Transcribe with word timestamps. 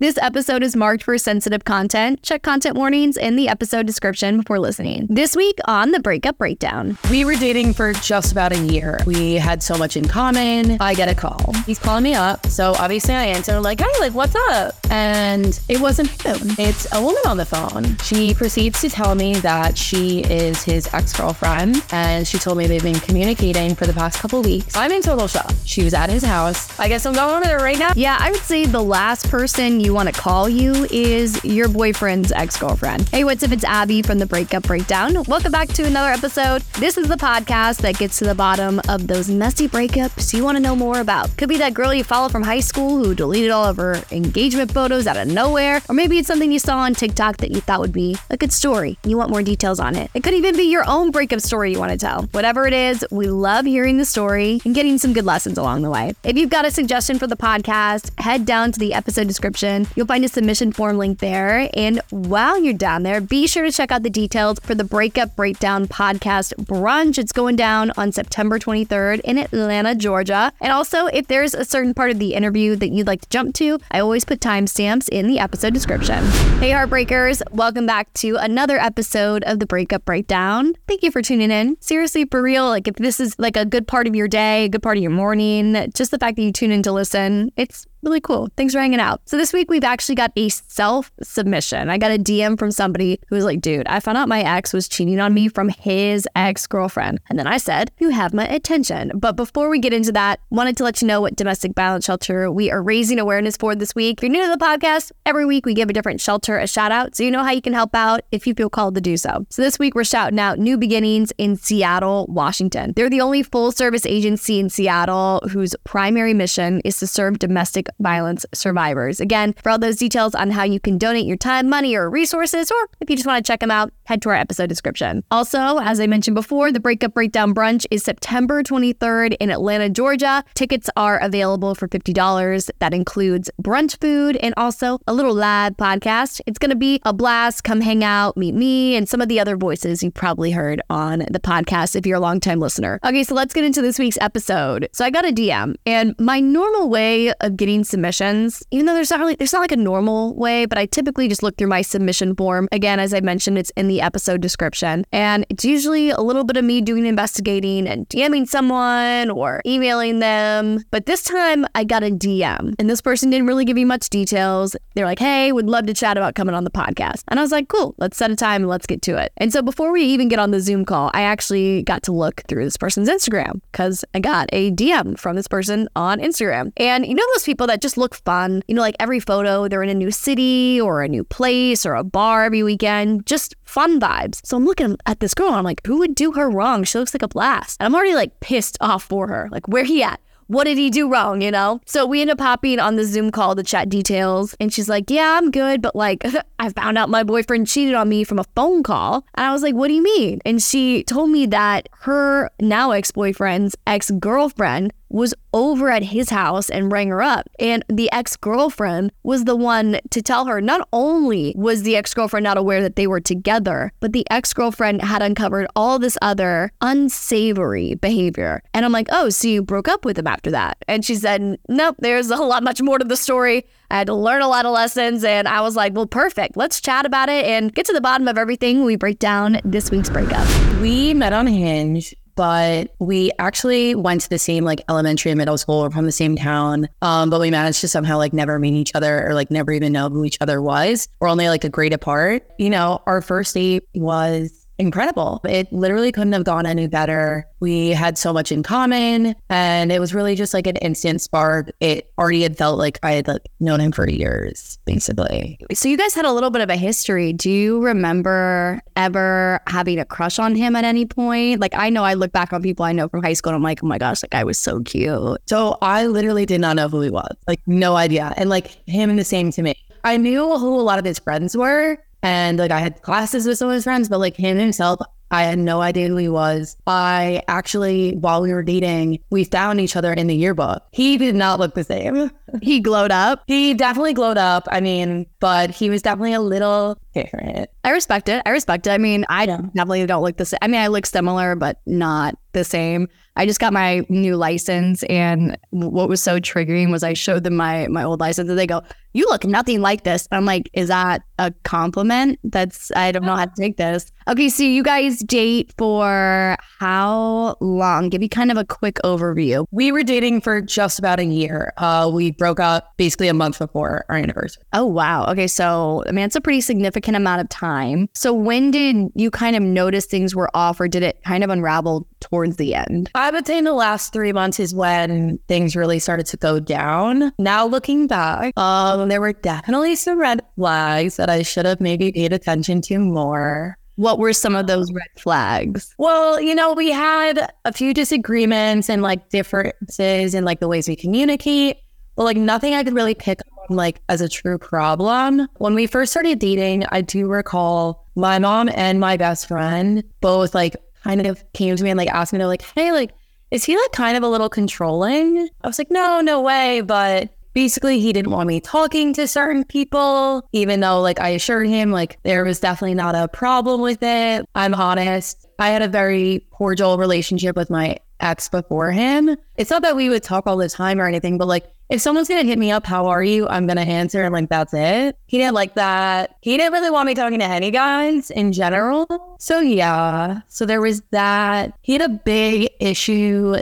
This 0.00 0.16
episode 0.16 0.62
is 0.62 0.74
marked 0.74 1.02
for 1.02 1.18
sensitive 1.18 1.64
content. 1.64 2.22
Check 2.22 2.40
content 2.40 2.74
warnings 2.74 3.18
in 3.18 3.36
the 3.36 3.48
episode 3.48 3.84
description 3.84 4.38
before 4.38 4.58
listening. 4.58 5.06
This 5.10 5.36
week 5.36 5.58
on 5.66 5.90
the 5.90 6.00
Breakup 6.00 6.38
Breakdown. 6.38 6.96
We 7.10 7.26
were 7.26 7.34
dating 7.34 7.74
for 7.74 7.92
just 7.92 8.32
about 8.32 8.52
a 8.52 8.58
year. 8.60 8.98
We 9.04 9.34
had 9.34 9.62
so 9.62 9.76
much 9.76 9.98
in 9.98 10.08
common. 10.08 10.78
I 10.80 10.94
get 10.94 11.10
a 11.10 11.14
call. 11.14 11.52
He's 11.66 11.78
calling 11.78 12.02
me 12.02 12.14
up. 12.14 12.46
So 12.46 12.72
obviously 12.78 13.12
I 13.12 13.26
answer 13.26 13.60
like, 13.60 13.80
hey, 13.80 13.92
like, 14.00 14.14
what's 14.14 14.34
up? 14.48 14.74
And 14.88 15.60
it 15.68 15.78
wasn't 15.78 16.08
him. 16.08 16.38
It's 16.58 16.90
a 16.94 17.02
woman 17.02 17.20
on 17.26 17.36
the 17.36 17.44
phone. 17.44 17.98
She 17.98 18.32
proceeds 18.32 18.80
to 18.80 18.88
tell 18.88 19.14
me 19.14 19.34
that 19.40 19.76
she 19.76 20.20
is 20.20 20.64
his 20.64 20.88
ex-girlfriend. 20.94 21.84
And 21.92 22.26
she 22.26 22.38
told 22.38 22.56
me 22.56 22.66
they've 22.66 22.82
been 22.82 23.00
communicating 23.00 23.74
for 23.74 23.84
the 23.84 23.92
past 23.92 24.18
couple 24.18 24.40
weeks. 24.40 24.74
I'm 24.74 24.92
in 24.92 25.02
total 25.02 25.28
shock. 25.28 25.52
She 25.66 25.84
was 25.84 25.92
at 25.92 26.08
his 26.08 26.24
house. 26.24 26.80
I 26.80 26.88
guess 26.88 27.04
I'm 27.04 27.12
going 27.12 27.34
over 27.34 27.44
there 27.44 27.58
right 27.58 27.78
now. 27.78 27.92
Yeah, 27.94 28.16
I 28.18 28.30
would 28.30 28.40
say 28.40 28.64
the 28.64 28.82
last 28.82 29.28
person 29.28 29.78
you 29.78 29.89
want 29.94 30.12
to 30.12 30.20
call 30.20 30.48
you 30.48 30.86
is 30.90 31.44
your 31.44 31.68
boyfriend's 31.68 32.32
ex 32.32 32.56
girlfriend. 32.56 33.08
Hey, 33.08 33.24
what's 33.24 33.42
up? 33.42 33.52
It's 33.52 33.64
Abby 33.64 34.02
from 34.02 34.18
the 34.18 34.26
Breakup 34.26 34.62
Breakdown. 34.64 35.22
Welcome 35.24 35.52
back 35.52 35.68
to 35.68 35.84
another 35.84 36.10
episode. 36.10 36.62
This 36.78 36.96
is 36.96 37.08
the 37.08 37.16
podcast 37.16 37.78
that 37.78 37.98
gets 37.98 38.18
to 38.18 38.24
the 38.24 38.34
bottom 38.34 38.80
of 38.88 39.06
those 39.06 39.28
messy 39.28 39.68
breakups 39.68 40.32
you 40.34 40.44
want 40.44 40.56
to 40.56 40.62
know 40.62 40.76
more 40.76 41.00
about. 41.00 41.36
Could 41.36 41.48
be 41.48 41.58
that 41.58 41.74
girl 41.74 41.92
you 41.92 42.04
follow 42.04 42.28
from 42.28 42.42
high 42.42 42.60
school 42.60 43.02
who 43.02 43.14
deleted 43.14 43.50
all 43.50 43.64
of 43.64 43.76
her 43.78 44.02
engagement 44.10 44.72
photos 44.72 45.06
out 45.06 45.16
of 45.16 45.28
nowhere, 45.28 45.82
or 45.88 45.94
maybe 45.94 46.18
it's 46.18 46.28
something 46.28 46.52
you 46.52 46.58
saw 46.58 46.78
on 46.78 46.94
TikTok 46.94 47.38
that 47.38 47.50
you 47.50 47.60
thought 47.60 47.80
would 47.80 47.92
be 47.92 48.16
a 48.30 48.36
good 48.36 48.52
story. 48.52 48.98
You 49.04 49.16
want 49.16 49.30
more 49.30 49.42
details 49.42 49.80
on 49.80 49.96
it. 49.96 50.10
It 50.14 50.22
could 50.22 50.34
even 50.34 50.56
be 50.56 50.64
your 50.64 50.84
own 50.88 51.10
breakup 51.10 51.40
story 51.40 51.72
you 51.72 51.78
want 51.78 51.92
to 51.92 51.98
tell. 51.98 52.22
Whatever 52.32 52.66
it 52.66 52.74
is, 52.74 53.04
we 53.10 53.26
love 53.28 53.66
hearing 53.66 53.98
the 53.98 54.04
story 54.04 54.60
and 54.64 54.74
getting 54.74 54.98
some 54.98 55.12
good 55.12 55.24
lessons 55.24 55.58
along 55.58 55.82
the 55.82 55.90
way. 55.90 56.14
If 56.24 56.36
you've 56.36 56.50
got 56.50 56.64
a 56.64 56.70
suggestion 56.70 57.18
for 57.18 57.26
the 57.26 57.36
podcast, 57.36 58.10
head 58.20 58.44
down 58.46 58.72
to 58.72 58.78
the 58.78 58.94
episode 58.94 59.26
description. 59.26 59.79
You'll 59.96 60.06
find 60.06 60.24
a 60.24 60.28
submission 60.28 60.72
form 60.72 60.98
link 60.98 61.18
there. 61.20 61.68
And 61.74 62.00
while 62.10 62.62
you're 62.62 62.74
down 62.74 63.02
there, 63.02 63.20
be 63.20 63.46
sure 63.46 63.64
to 63.64 63.72
check 63.72 63.92
out 63.92 64.02
the 64.02 64.10
details 64.10 64.58
for 64.60 64.74
the 64.74 64.84
Breakup 64.84 65.36
Breakdown 65.36 65.86
podcast 65.86 66.54
brunch. 66.64 67.18
It's 67.18 67.32
going 67.32 67.56
down 67.56 67.92
on 67.96 68.12
September 68.12 68.58
23rd 68.58 69.20
in 69.20 69.38
Atlanta, 69.38 69.94
Georgia. 69.94 70.52
And 70.60 70.72
also, 70.72 71.06
if 71.06 71.26
there's 71.26 71.54
a 71.54 71.64
certain 71.64 71.94
part 71.94 72.10
of 72.10 72.18
the 72.18 72.34
interview 72.34 72.76
that 72.76 72.88
you'd 72.90 73.06
like 73.06 73.22
to 73.22 73.28
jump 73.28 73.54
to, 73.56 73.78
I 73.90 74.00
always 74.00 74.24
put 74.24 74.40
timestamps 74.40 75.08
in 75.08 75.26
the 75.26 75.38
episode 75.38 75.74
description. 75.74 76.24
Hey, 76.58 76.70
Heartbreakers, 76.70 77.42
welcome 77.50 77.86
back 77.86 78.12
to 78.14 78.36
another 78.36 78.78
episode 78.78 79.42
of 79.44 79.58
the 79.58 79.66
Breakup 79.66 80.04
Breakdown. 80.04 80.74
Thank 80.86 81.02
you 81.02 81.10
for 81.10 81.22
tuning 81.22 81.50
in. 81.50 81.76
Seriously, 81.80 82.24
for 82.24 82.42
real, 82.42 82.66
like 82.66 82.88
if 82.88 82.96
this 82.96 83.20
is 83.20 83.38
like 83.38 83.56
a 83.56 83.64
good 83.64 83.86
part 83.86 84.06
of 84.06 84.14
your 84.14 84.28
day, 84.28 84.64
a 84.64 84.68
good 84.68 84.82
part 84.82 84.96
of 84.96 85.02
your 85.02 85.12
morning, 85.12 85.90
just 85.94 86.10
the 86.10 86.18
fact 86.18 86.36
that 86.36 86.42
you 86.42 86.52
tune 86.52 86.70
in 86.70 86.82
to 86.82 86.92
listen, 86.92 87.52
it's 87.56 87.86
really 88.02 88.20
cool. 88.20 88.48
Thanks 88.56 88.74
for 88.74 88.80
hanging 88.80 89.00
out. 89.00 89.20
So 89.26 89.36
this 89.36 89.52
week 89.52 89.70
we've 89.70 89.84
actually 89.84 90.14
got 90.14 90.32
a 90.36 90.48
self 90.48 91.10
submission. 91.22 91.90
I 91.90 91.98
got 91.98 92.10
a 92.10 92.18
DM 92.18 92.58
from 92.58 92.70
somebody 92.70 93.18
who 93.28 93.36
was 93.36 93.44
like, 93.44 93.60
dude, 93.60 93.86
I 93.86 94.00
found 94.00 94.18
out 94.18 94.28
my 94.28 94.42
ex 94.42 94.72
was 94.72 94.88
cheating 94.88 95.20
on 95.20 95.34
me 95.34 95.48
from 95.48 95.68
his 95.68 96.26
ex 96.34 96.66
girlfriend. 96.66 97.20
And 97.28 97.38
then 97.38 97.46
I 97.46 97.58
said, 97.58 97.90
you 97.98 98.10
have 98.10 98.32
my 98.32 98.46
attention. 98.46 99.12
But 99.14 99.36
before 99.36 99.68
we 99.68 99.78
get 99.78 99.92
into 99.92 100.12
that, 100.12 100.40
wanted 100.50 100.76
to 100.78 100.84
let 100.84 101.02
you 101.02 101.08
know 101.08 101.20
what 101.20 101.36
domestic 101.36 101.74
violence 101.74 102.04
shelter 102.04 102.50
we 102.50 102.70
are 102.70 102.82
raising 102.82 103.18
awareness 103.18 103.56
for 103.56 103.74
this 103.74 103.94
week. 103.94 104.18
If 104.18 104.22
you're 104.22 104.32
new 104.32 104.44
to 104.44 104.56
the 104.56 104.64
podcast, 104.64 105.12
every 105.26 105.44
week 105.44 105.66
we 105.66 105.74
give 105.74 105.90
a 105.90 105.92
different 105.92 106.20
shelter 106.20 106.58
a 106.58 106.66
shout 106.66 106.92
out 106.92 107.14
so 107.14 107.22
you 107.22 107.30
know 107.30 107.44
how 107.44 107.50
you 107.50 107.62
can 107.62 107.72
help 107.72 107.94
out 107.94 108.22
if 108.32 108.46
you 108.46 108.54
feel 108.54 108.70
called 108.70 108.94
to 108.94 109.00
do 109.00 109.16
so. 109.16 109.46
So 109.50 109.62
this 109.62 109.78
week 109.78 109.94
we're 109.94 110.04
shouting 110.04 110.38
out 110.38 110.58
New 110.58 110.78
Beginnings 110.78 111.32
in 111.38 111.56
Seattle, 111.56 112.26
Washington. 112.28 112.92
They're 112.96 113.10
the 113.10 113.20
only 113.20 113.42
full 113.42 113.72
service 113.72 114.06
agency 114.06 114.58
in 114.58 114.70
Seattle 114.70 115.42
whose 115.50 115.74
primary 115.84 116.34
mission 116.34 116.80
is 116.84 116.96
to 116.98 117.06
serve 117.06 117.38
domestic 117.38 117.88
violence 117.98 118.46
survivors. 118.54 119.20
Again, 119.20 119.54
for 119.62 119.70
all 119.70 119.78
those 119.78 119.96
details 119.96 120.34
on 120.34 120.50
how 120.50 120.64
you 120.64 120.80
can 120.80 120.98
donate 120.98 121.26
your 121.26 121.36
time, 121.36 121.68
money, 121.68 121.94
or 121.94 122.08
resources, 122.08 122.70
or 122.70 122.88
if 123.00 123.10
you 123.10 123.16
just 123.16 123.26
want 123.26 123.44
to 123.44 123.50
check 123.50 123.60
them 123.60 123.70
out, 123.70 123.92
head 124.04 124.22
to 124.22 124.28
our 124.28 124.34
episode 124.34 124.68
description. 124.68 125.22
Also, 125.30 125.78
as 125.78 126.00
I 126.00 126.06
mentioned 126.06 126.34
before, 126.34 126.72
the 126.72 126.80
Breakup 126.80 127.14
Breakdown 127.14 127.54
Brunch 127.54 127.86
is 127.90 128.02
September 128.02 128.62
23rd 128.62 129.36
in 129.40 129.50
Atlanta, 129.50 129.88
Georgia. 129.88 130.44
Tickets 130.54 130.90
are 130.96 131.18
available 131.18 131.74
for 131.74 131.88
$50. 131.88 132.70
That 132.78 132.94
includes 132.94 133.50
brunch 133.62 134.00
food 134.00 134.36
and 134.36 134.54
also 134.56 134.98
a 135.06 135.12
little 135.12 135.34
live 135.34 135.76
podcast. 135.76 136.40
It's 136.46 136.58
going 136.58 136.70
to 136.70 136.76
be 136.76 137.00
a 137.04 137.12
blast. 137.12 137.64
Come 137.64 137.80
hang 137.80 138.04
out, 138.04 138.36
meet 138.36 138.54
me, 138.54 138.96
and 138.96 139.08
some 139.08 139.20
of 139.20 139.28
the 139.28 139.40
other 139.40 139.56
voices 139.56 140.02
you've 140.02 140.14
probably 140.14 140.50
heard 140.50 140.80
on 140.90 141.20
the 141.30 141.40
podcast 141.40 141.96
if 141.96 142.06
you're 142.06 142.16
a 142.16 142.20
longtime 142.20 142.60
listener. 142.60 142.98
Okay, 143.04 143.24
so 143.24 143.34
let's 143.34 143.54
get 143.54 143.64
into 143.64 143.82
this 143.82 143.98
week's 143.98 144.18
episode. 144.20 144.88
So 144.92 145.04
I 145.04 145.10
got 145.10 145.24
a 145.24 145.32
DM, 145.32 145.76
and 145.86 146.14
my 146.18 146.40
normal 146.40 146.88
way 146.88 147.32
of 147.40 147.56
getting 147.56 147.79
submissions, 147.84 148.62
even 148.70 148.86
though 148.86 148.94
there's 148.94 149.10
not 149.10 149.20
really 149.20 149.34
there's 149.34 149.52
not 149.52 149.60
like 149.60 149.72
a 149.72 149.76
normal 149.76 150.34
way, 150.34 150.66
but 150.66 150.78
I 150.78 150.86
typically 150.86 151.28
just 151.28 151.42
look 151.42 151.56
through 151.56 151.68
my 151.68 151.82
submission 151.82 152.34
form. 152.34 152.68
Again, 152.72 153.00
as 153.00 153.14
I 153.14 153.20
mentioned, 153.20 153.58
it's 153.58 153.70
in 153.76 153.88
the 153.88 154.00
episode 154.00 154.40
description. 154.40 155.04
And 155.12 155.46
it's 155.48 155.64
usually 155.64 156.10
a 156.10 156.20
little 156.20 156.44
bit 156.44 156.56
of 156.56 156.64
me 156.64 156.80
doing 156.80 157.06
investigating 157.06 157.86
and 157.86 158.08
DMing 158.08 158.46
someone 158.46 159.30
or 159.30 159.60
emailing 159.66 160.18
them. 160.18 160.84
But 160.90 161.06
this 161.06 161.22
time 161.22 161.66
I 161.74 161.84
got 161.84 162.02
a 162.02 162.10
DM 162.10 162.74
and 162.78 162.90
this 162.90 163.00
person 163.00 163.30
didn't 163.30 163.46
really 163.46 163.64
give 163.64 163.76
me 163.76 163.84
much 163.84 164.10
details. 164.10 164.76
They're 164.94 165.06
like, 165.06 165.18
hey, 165.18 165.52
would 165.52 165.66
love 165.66 165.86
to 165.86 165.94
chat 165.94 166.16
about 166.16 166.34
coming 166.34 166.54
on 166.54 166.64
the 166.64 166.70
podcast. 166.70 167.24
And 167.28 167.38
I 167.38 167.42
was 167.42 167.52
like, 167.52 167.68
cool, 167.68 167.94
let's 167.98 168.16
set 168.16 168.30
a 168.30 168.36
time 168.36 168.62
and 168.62 168.68
let's 168.68 168.86
get 168.86 169.02
to 169.02 169.16
it. 169.16 169.32
And 169.36 169.52
so 169.52 169.62
before 169.62 169.92
we 169.92 170.02
even 170.02 170.28
get 170.28 170.38
on 170.38 170.50
the 170.50 170.60
Zoom 170.60 170.84
call, 170.84 171.10
I 171.14 171.22
actually 171.22 171.82
got 171.82 172.02
to 172.04 172.12
look 172.12 172.42
through 172.48 172.64
this 172.64 172.76
person's 172.76 173.08
Instagram 173.08 173.60
because 173.72 174.04
I 174.14 174.20
got 174.20 174.48
a 174.52 174.70
DM 174.72 175.18
from 175.18 175.36
this 175.36 175.48
person 175.48 175.88
on 175.96 176.18
Instagram. 176.18 176.72
And 176.76 177.06
you 177.06 177.14
know 177.14 177.24
those 177.34 177.44
people 177.44 177.66
that 177.70 177.80
just 177.80 177.96
look 177.96 178.14
fun. 178.14 178.62
You 178.68 178.74
know, 178.74 178.82
like 178.82 178.96
every 179.00 179.20
photo, 179.20 179.68
they're 179.68 179.82
in 179.82 179.88
a 179.88 179.94
new 179.94 180.10
city 180.10 180.80
or 180.80 181.02
a 181.02 181.08
new 181.08 181.24
place 181.24 181.86
or 181.86 181.94
a 181.94 182.04
bar 182.04 182.44
every 182.44 182.62
weekend, 182.62 183.26
just 183.26 183.54
fun 183.64 184.00
vibes. 184.00 184.40
So 184.44 184.56
I'm 184.56 184.64
looking 184.66 184.96
at 185.06 185.20
this 185.20 185.34
girl 185.34 185.48
and 185.48 185.56
I'm 185.56 185.64
like, 185.64 185.86
who 185.86 185.98
would 185.98 186.14
do 186.14 186.32
her 186.32 186.50
wrong? 186.50 186.84
She 186.84 186.98
looks 186.98 187.14
like 187.14 187.22
a 187.22 187.28
blast. 187.28 187.76
And 187.80 187.86
I'm 187.86 187.94
already 187.94 188.14
like 188.14 188.40
pissed 188.40 188.76
off 188.80 189.04
for 189.04 189.28
her. 189.28 189.48
Like, 189.50 189.68
where 189.68 189.84
he 189.84 190.02
at? 190.02 190.20
What 190.50 190.64
did 190.64 190.78
he 190.78 190.90
do 190.90 191.08
wrong, 191.08 191.42
you 191.42 191.52
know? 191.52 191.80
So 191.86 192.04
we 192.04 192.20
end 192.20 192.30
up 192.30 192.40
hopping 192.40 192.80
on 192.80 192.96
the 192.96 193.04
Zoom 193.04 193.30
call 193.30 193.54
to 193.54 193.62
chat 193.62 193.88
details. 193.88 194.56
And 194.58 194.72
she's 194.72 194.88
like, 194.88 195.08
Yeah, 195.08 195.38
I'm 195.38 195.52
good. 195.52 195.80
But 195.80 195.94
like, 195.94 196.24
I 196.58 196.70
found 196.70 196.98
out 196.98 197.08
my 197.08 197.22
boyfriend 197.22 197.68
cheated 197.68 197.94
on 197.94 198.08
me 198.08 198.24
from 198.24 198.40
a 198.40 198.44
phone 198.56 198.82
call. 198.82 199.24
And 199.36 199.46
I 199.46 199.52
was 199.52 199.62
like, 199.62 199.76
What 199.76 199.86
do 199.86 199.94
you 199.94 200.02
mean? 200.02 200.40
And 200.44 200.60
she 200.60 201.04
told 201.04 201.30
me 201.30 201.46
that 201.46 201.88
her 202.00 202.50
now 202.60 202.90
ex 202.90 203.12
boyfriend's 203.12 203.76
ex 203.86 204.10
girlfriend 204.10 204.92
was 205.10 205.34
over 205.52 205.90
at 205.90 206.04
his 206.04 206.30
house 206.30 206.70
and 206.70 206.92
rang 206.92 207.08
her 207.08 207.20
up. 207.20 207.48
And 207.58 207.84
the 207.88 208.10
ex 208.12 208.36
girlfriend 208.36 209.12
was 209.22 209.44
the 209.44 209.56
one 209.56 209.98
to 210.10 210.22
tell 210.22 210.46
her 210.46 210.60
not 210.60 210.88
only 210.92 211.52
was 211.56 211.82
the 211.82 211.96
ex 211.96 212.14
girlfriend 212.14 212.44
not 212.44 212.56
aware 212.56 212.80
that 212.80 212.96
they 212.96 213.06
were 213.06 213.20
together, 213.20 213.92
but 214.00 214.12
the 214.12 214.26
ex 214.30 214.52
girlfriend 214.54 215.02
had 215.02 215.22
uncovered 215.22 215.66
all 215.74 215.98
this 215.98 216.16
other 216.22 216.72
unsavory 216.80 217.96
behavior. 217.96 218.62
And 218.72 218.84
I'm 218.84 218.92
like, 218.92 219.08
oh, 219.10 219.28
so 219.28 219.48
you 219.48 219.62
broke 219.62 219.88
up 219.88 220.04
with 220.04 220.18
him 220.18 220.26
after 220.26 220.50
that? 220.52 220.78
And 220.88 221.04
she 221.04 221.16
said, 221.16 221.58
nope, 221.68 221.96
there's 221.98 222.30
a 222.30 222.36
lot 222.36 222.62
much 222.62 222.80
more 222.80 222.98
to 222.98 223.04
the 223.04 223.16
story. 223.16 223.66
I 223.90 223.98
had 223.98 224.06
to 224.06 224.14
learn 224.14 224.40
a 224.40 224.48
lot 224.48 224.66
of 224.66 224.72
lessons. 224.72 225.24
And 225.24 225.48
I 225.48 225.60
was 225.62 225.74
like, 225.74 225.94
well, 225.94 226.06
perfect. 226.06 226.56
Let's 226.56 226.80
chat 226.80 227.04
about 227.04 227.28
it 227.28 227.44
and 227.44 227.74
get 227.74 227.86
to 227.86 227.92
the 227.92 228.00
bottom 228.00 228.28
of 228.28 228.38
everything. 228.38 228.84
We 228.84 228.94
break 228.94 229.18
down 229.18 229.60
this 229.64 229.90
week's 229.90 230.08
breakup. 230.08 230.46
We 230.80 231.12
met 231.14 231.32
on 231.32 231.48
Hinge 231.48 232.14
but 232.34 232.94
we 232.98 233.30
actually 233.38 233.94
went 233.94 234.20
to 234.22 234.30
the 234.30 234.38
same 234.38 234.64
like 234.64 234.80
elementary 234.88 235.30
and 235.30 235.38
middle 235.38 235.58
school. 235.58 235.82
We're 235.82 235.90
from 235.90 236.06
the 236.06 236.12
same 236.12 236.36
town. 236.36 236.88
Um, 237.02 237.30
but 237.30 237.40
we 237.40 237.50
managed 237.50 237.80
to 237.80 237.88
somehow 237.88 238.16
like 238.18 238.32
never 238.32 238.58
meet 238.58 238.74
each 238.74 238.92
other 238.94 239.26
or 239.26 239.34
like 239.34 239.50
never 239.50 239.72
even 239.72 239.92
know 239.92 240.08
who 240.08 240.24
each 240.24 240.38
other 240.40 240.60
was. 240.62 241.08
We're 241.20 241.28
only 241.28 241.48
like 241.48 241.64
a 241.64 241.68
grade 241.68 241.92
apart. 241.92 242.48
You 242.58 242.70
know, 242.70 243.02
our 243.06 243.20
first 243.20 243.54
date 243.54 243.84
was 243.94 244.59
incredible. 244.80 245.40
It 245.44 245.72
literally 245.72 246.10
couldn't 246.10 246.32
have 246.32 246.44
gone 246.44 246.66
any 246.66 246.86
better. 246.88 247.46
We 247.60 247.90
had 247.90 248.16
so 248.16 248.32
much 248.32 248.50
in 248.50 248.62
common 248.62 249.36
and 249.48 249.92
it 249.92 250.00
was 250.00 250.14
really 250.14 250.34
just 250.34 250.54
like 250.54 250.66
an 250.66 250.76
instant 250.76 251.20
spark. 251.20 251.70
It 251.80 252.10
already 252.18 252.42
had 252.42 252.56
felt 252.56 252.78
like 252.78 252.98
I 253.02 253.12
had 253.12 253.28
like 253.28 253.42
known 253.60 253.80
him 253.80 253.92
for 253.92 254.08
years, 254.08 254.78
basically. 254.86 255.58
So 255.74 255.88
you 255.88 255.96
guys 255.96 256.14
had 256.14 256.24
a 256.24 256.32
little 256.32 256.50
bit 256.50 256.62
of 256.62 256.70
a 256.70 256.76
history. 256.76 257.32
Do 257.32 257.50
you 257.50 257.80
remember 257.80 258.80
ever 258.96 259.60
having 259.66 259.98
a 259.98 260.04
crush 260.04 260.38
on 260.38 260.54
him 260.54 260.74
at 260.74 260.84
any 260.84 261.04
point? 261.04 261.60
Like 261.60 261.74
I 261.74 261.90
know 261.90 262.02
I 262.02 262.14
look 262.14 262.32
back 262.32 262.52
on 262.52 262.62
people 262.62 262.84
I 262.84 262.92
know 262.92 263.08
from 263.08 263.22
high 263.22 263.34
school 263.34 263.50
and 263.50 263.56
I'm 263.56 263.62
like, 263.62 263.84
oh 263.84 263.86
my 263.86 263.98
gosh, 263.98 264.22
like 264.22 264.34
I 264.34 264.44
was 264.44 264.58
so 264.58 264.80
cute. 264.80 265.38
So 265.46 265.76
I 265.82 266.06
literally 266.06 266.46
did 266.46 266.60
not 266.60 266.76
know 266.76 266.88
who 266.88 267.02
he 267.02 267.10
was. 267.10 267.36
Like 267.46 267.60
no 267.66 267.96
idea. 267.96 268.32
And 268.36 268.48
like 268.48 268.88
him 268.88 269.14
the 269.16 269.24
same 269.24 269.50
to 269.52 269.62
me. 269.62 269.74
I 270.02 270.16
knew 270.16 270.56
who 270.56 270.80
a 270.80 270.82
lot 270.82 270.98
of 270.98 271.04
his 271.04 271.18
friends 271.18 271.54
were, 271.54 271.98
and 272.22 272.58
like 272.58 272.70
I 272.70 272.80
had 272.80 273.02
classes 273.02 273.46
with 273.46 273.58
some 273.58 273.68
of 273.68 273.74
his 273.74 273.84
friends, 273.84 274.08
but 274.08 274.18
like 274.18 274.36
him 274.36 274.58
himself, 274.58 275.00
I 275.32 275.44
had 275.44 275.58
no 275.58 275.80
idea 275.80 276.08
who 276.08 276.16
he 276.16 276.28
was. 276.28 276.76
I 276.86 277.42
actually, 277.46 278.16
while 278.16 278.42
we 278.42 278.52
were 278.52 278.64
dating, 278.64 279.20
we 279.30 279.44
found 279.44 279.80
each 279.80 279.94
other 279.94 280.12
in 280.12 280.26
the 280.26 280.34
yearbook. 280.34 280.82
He 280.90 281.16
did 281.16 281.36
not 281.36 281.60
look 281.60 281.74
the 281.74 281.84
same. 281.84 282.30
He 282.62 282.80
glowed 282.80 283.12
up. 283.12 283.44
He 283.46 283.74
definitely 283.74 284.12
glowed 284.12 284.36
up. 284.36 284.66
I 284.72 284.80
mean, 284.80 285.24
but 285.38 285.70
he 285.70 285.88
was 285.88 286.02
definitely 286.02 286.32
a 286.32 286.40
little 286.40 286.98
different. 287.14 287.70
I 287.84 287.92
respect 287.92 288.28
it. 288.28 288.42
I 288.44 288.50
respect 288.50 288.88
it. 288.88 288.90
I 288.90 288.98
mean, 288.98 289.24
I 289.28 289.46
don't 289.46 289.72
definitely 289.72 290.04
don't 290.06 290.24
look 290.24 290.36
the 290.36 290.44
same. 290.44 290.58
I 290.60 290.66
mean, 290.66 290.80
I 290.80 290.88
look 290.88 291.06
similar, 291.06 291.54
but 291.54 291.80
not 291.86 292.34
the 292.52 292.64
same. 292.64 293.06
I 293.36 293.46
just 293.46 293.60
got 293.60 293.72
my 293.72 294.04
new 294.08 294.36
license, 294.36 295.02
and 295.04 295.56
what 295.70 296.08
was 296.08 296.22
so 296.22 296.40
triggering 296.40 296.90
was 296.90 297.02
I 297.02 297.14
showed 297.14 297.44
them 297.44 297.56
my 297.56 297.86
my 297.88 298.02
old 298.02 298.20
license, 298.20 298.48
and 298.50 298.58
they 298.58 298.66
go, 298.66 298.82
"You 299.12 299.26
look 299.26 299.44
nothing 299.44 299.80
like 299.80 300.04
this." 300.04 300.26
I'm 300.30 300.44
like, 300.44 300.68
"Is 300.72 300.88
that 300.88 301.22
a 301.38 301.52
compliment?" 301.62 302.38
That's 302.44 302.90
I 302.96 303.12
don't 303.12 303.24
know 303.24 303.36
how 303.36 303.46
to 303.46 303.52
take 303.56 303.76
this. 303.76 304.12
Okay, 304.28 304.48
so 304.48 304.62
you 304.62 304.82
guys 304.82 305.20
date 305.20 305.72
for 305.78 306.56
how 306.78 307.56
long? 307.60 308.10
Give 308.10 308.20
me 308.20 308.28
kind 308.28 308.50
of 308.50 308.56
a 308.56 308.64
quick 308.64 308.98
overview. 309.04 309.64
We 309.70 309.90
were 309.90 310.02
dating 310.02 310.40
for 310.42 310.60
just 310.60 310.98
about 310.98 311.18
a 311.18 311.24
year. 311.24 311.72
Uh, 311.78 312.10
we 312.12 312.32
broke 312.32 312.60
up 312.60 312.92
basically 312.96 313.28
a 313.28 313.34
month 313.34 313.58
before 313.58 314.04
our 314.08 314.16
anniversary. 314.16 314.62
Oh 314.72 314.84
wow. 314.86 315.24
Okay, 315.26 315.46
so 315.46 316.04
I 316.08 316.12
mean, 316.12 316.24
it's 316.24 316.36
a 316.36 316.40
pretty 316.40 316.60
significant 316.60 317.16
amount 317.16 317.40
of 317.40 317.48
time. 317.48 318.08
So 318.14 318.32
when 318.32 318.70
did 318.70 319.08
you 319.14 319.30
kind 319.30 319.56
of 319.56 319.62
notice 319.62 320.06
things 320.06 320.34
were 320.34 320.50
off, 320.54 320.80
or 320.80 320.88
did 320.88 321.02
it 321.02 321.22
kind 321.24 321.42
of 321.42 321.50
unravel 321.50 322.06
towards 322.20 322.56
the 322.56 322.74
end? 322.74 323.10
I 323.20 323.30
would 323.30 323.46
say 323.46 323.58
in 323.58 323.64
the 323.64 323.74
last 323.74 324.14
three 324.14 324.32
months 324.32 324.58
is 324.58 324.74
when 324.74 325.38
things 325.46 325.76
really 325.76 325.98
started 325.98 326.24
to 326.26 326.38
go 326.38 326.58
down. 326.58 327.32
Now 327.38 327.66
looking 327.66 328.06
back, 328.06 328.58
um, 328.58 329.10
there 329.10 329.20
were 329.20 329.34
definitely 329.34 329.94
some 329.96 330.18
red 330.18 330.40
flags 330.56 331.16
that 331.16 331.28
I 331.28 331.42
should 331.42 331.66
have 331.66 331.82
maybe 331.82 332.12
paid 332.12 332.32
attention 332.32 332.80
to 332.82 332.98
more. 332.98 333.76
What 333.96 334.18
were 334.18 334.32
some 334.32 334.56
of 334.56 334.66
those 334.68 334.90
red 334.94 335.10
flags? 335.18 335.94
Well, 335.98 336.40
you 336.40 336.54
know, 336.54 336.72
we 336.72 336.90
had 336.90 337.52
a 337.66 337.72
few 337.74 337.92
disagreements 337.92 338.88
and 338.88 339.02
like 339.02 339.28
differences 339.28 340.34
in 340.34 340.46
like 340.46 340.60
the 340.60 340.68
ways 340.68 340.88
we 340.88 340.96
communicate, 340.96 341.76
but 342.16 342.24
like 342.24 342.38
nothing 342.38 342.72
I 342.72 342.82
could 342.82 342.94
really 342.94 343.14
pick 343.14 343.40
on 343.68 343.76
like 343.76 344.00
as 344.08 344.22
a 344.22 344.30
true 344.30 344.56
problem. 344.56 345.46
When 345.58 345.74
we 345.74 345.86
first 345.86 346.12
started 346.12 346.38
dating, 346.38 346.86
I 346.90 347.02
do 347.02 347.28
recall 347.28 348.06
my 348.14 348.38
mom 348.38 348.70
and 348.74 348.98
my 348.98 349.18
best 349.18 349.46
friend 349.46 350.02
both 350.22 350.54
like 350.54 350.74
kind 351.02 351.26
of 351.26 351.44
came 351.52 351.76
to 351.76 351.84
me 351.84 351.90
and 351.90 351.98
like 351.98 352.08
asked 352.08 352.32
me 352.32 352.38
to 352.38 352.46
like, 352.46 352.62
hey, 352.62 352.92
like, 352.92 353.12
is 353.50 353.64
he 353.64 353.76
like 353.76 353.92
kind 353.92 354.16
of 354.16 354.22
a 354.22 354.28
little 354.28 354.48
controlling? 354.48 355.48
I 355.62 355.66
was 355.66 355.78
like, 355.78 355.90
no, 355.90 356.20
no 356.20 356.40
way. 356.40 356.80
But 356.82 357.30
basically 357.52 358.00
he 358.00 358.12
didn't 358.12 358.30
want 358.30 358.46
me 358.46 358.60
talking 358.60 359.12
to 359.14 359.26
certain 359.26 359.64
people, 359.64 360.46
even 360.52 360.80
though 360.80 361.00
like 361.00 361.20
I 361.20 361.30
assured 361.30 361.68
him 361.68 361.90
like 361.90 362.18
there 362.22 362.44
was 362.44 362.60
definitely 362.60 362.94
not 362.94 363.14
a 363.14 363.28
problem 363.28 363.80
with 363.80 364.02
it. 364.02 364.46
I'm 364.54 364.74
honest. 364.74 365.46
I 365.58 365.68
had 365.70 365.82
a 365.82 365.88
very 365.88 366.46
cordial 366.50 366.96
relationship 366.98 367.56
with 367.56 367.70
my 367.70 367.98
ex 368.20 368.48
before 368.48 368.92
him. 368.92 369.36
It's 369.56 369.70
not 369.70 369.82
that 369.82 369.96
we 369.96 370.08
would 370.08 370.22
talk 370.22 370.46
all 370.46 370.56
the 370.56 370.68
time 370.68 371.00
or 371.00 371.06
anything, 371.06 371.38
but 371.38 371.48
like 371.48 371.72
if 371.90 372.00
someone's 372.00 372.28
gonna 372.28 372.44
hit 372.44 372.58
me 372.58 372.70
up, 372.70 372.86
how 372.86 373.06
are 373.06 373.22
you? 373.22 373.48
I'm 373.48 373.66
gonna 373.66 373.80
answer 373.80 374.22
and 374.22 374.32
like 374.32 374.48
that's 374.48 374.72
it. 374.72 375.16
He 375.26 375.38
didn't 375.38 375.54
like 375.54 375.74
that. 375.74 376.36
He 376.40 376.56
didn't 376.56 376.72
really 376.72 376.90
want 376.90 377.06
me 377.06 377.14
talking 377.14 377.40
to 377.40 377.44
any 377.44 377.70
guys 377.72 378.30
in 378.30 378.52
general. 378.52 379.36
So 379.40 379.60
yeah. 379.60 380.42
So 380.48 380.66
there 380.66 380.80
was 380.80 381.02
that. 381.10 381.74
He 381.82 381.94
had 381.94 382.02
a 382.02 382.08
big 382.08 382.70
issue 382.78 383.56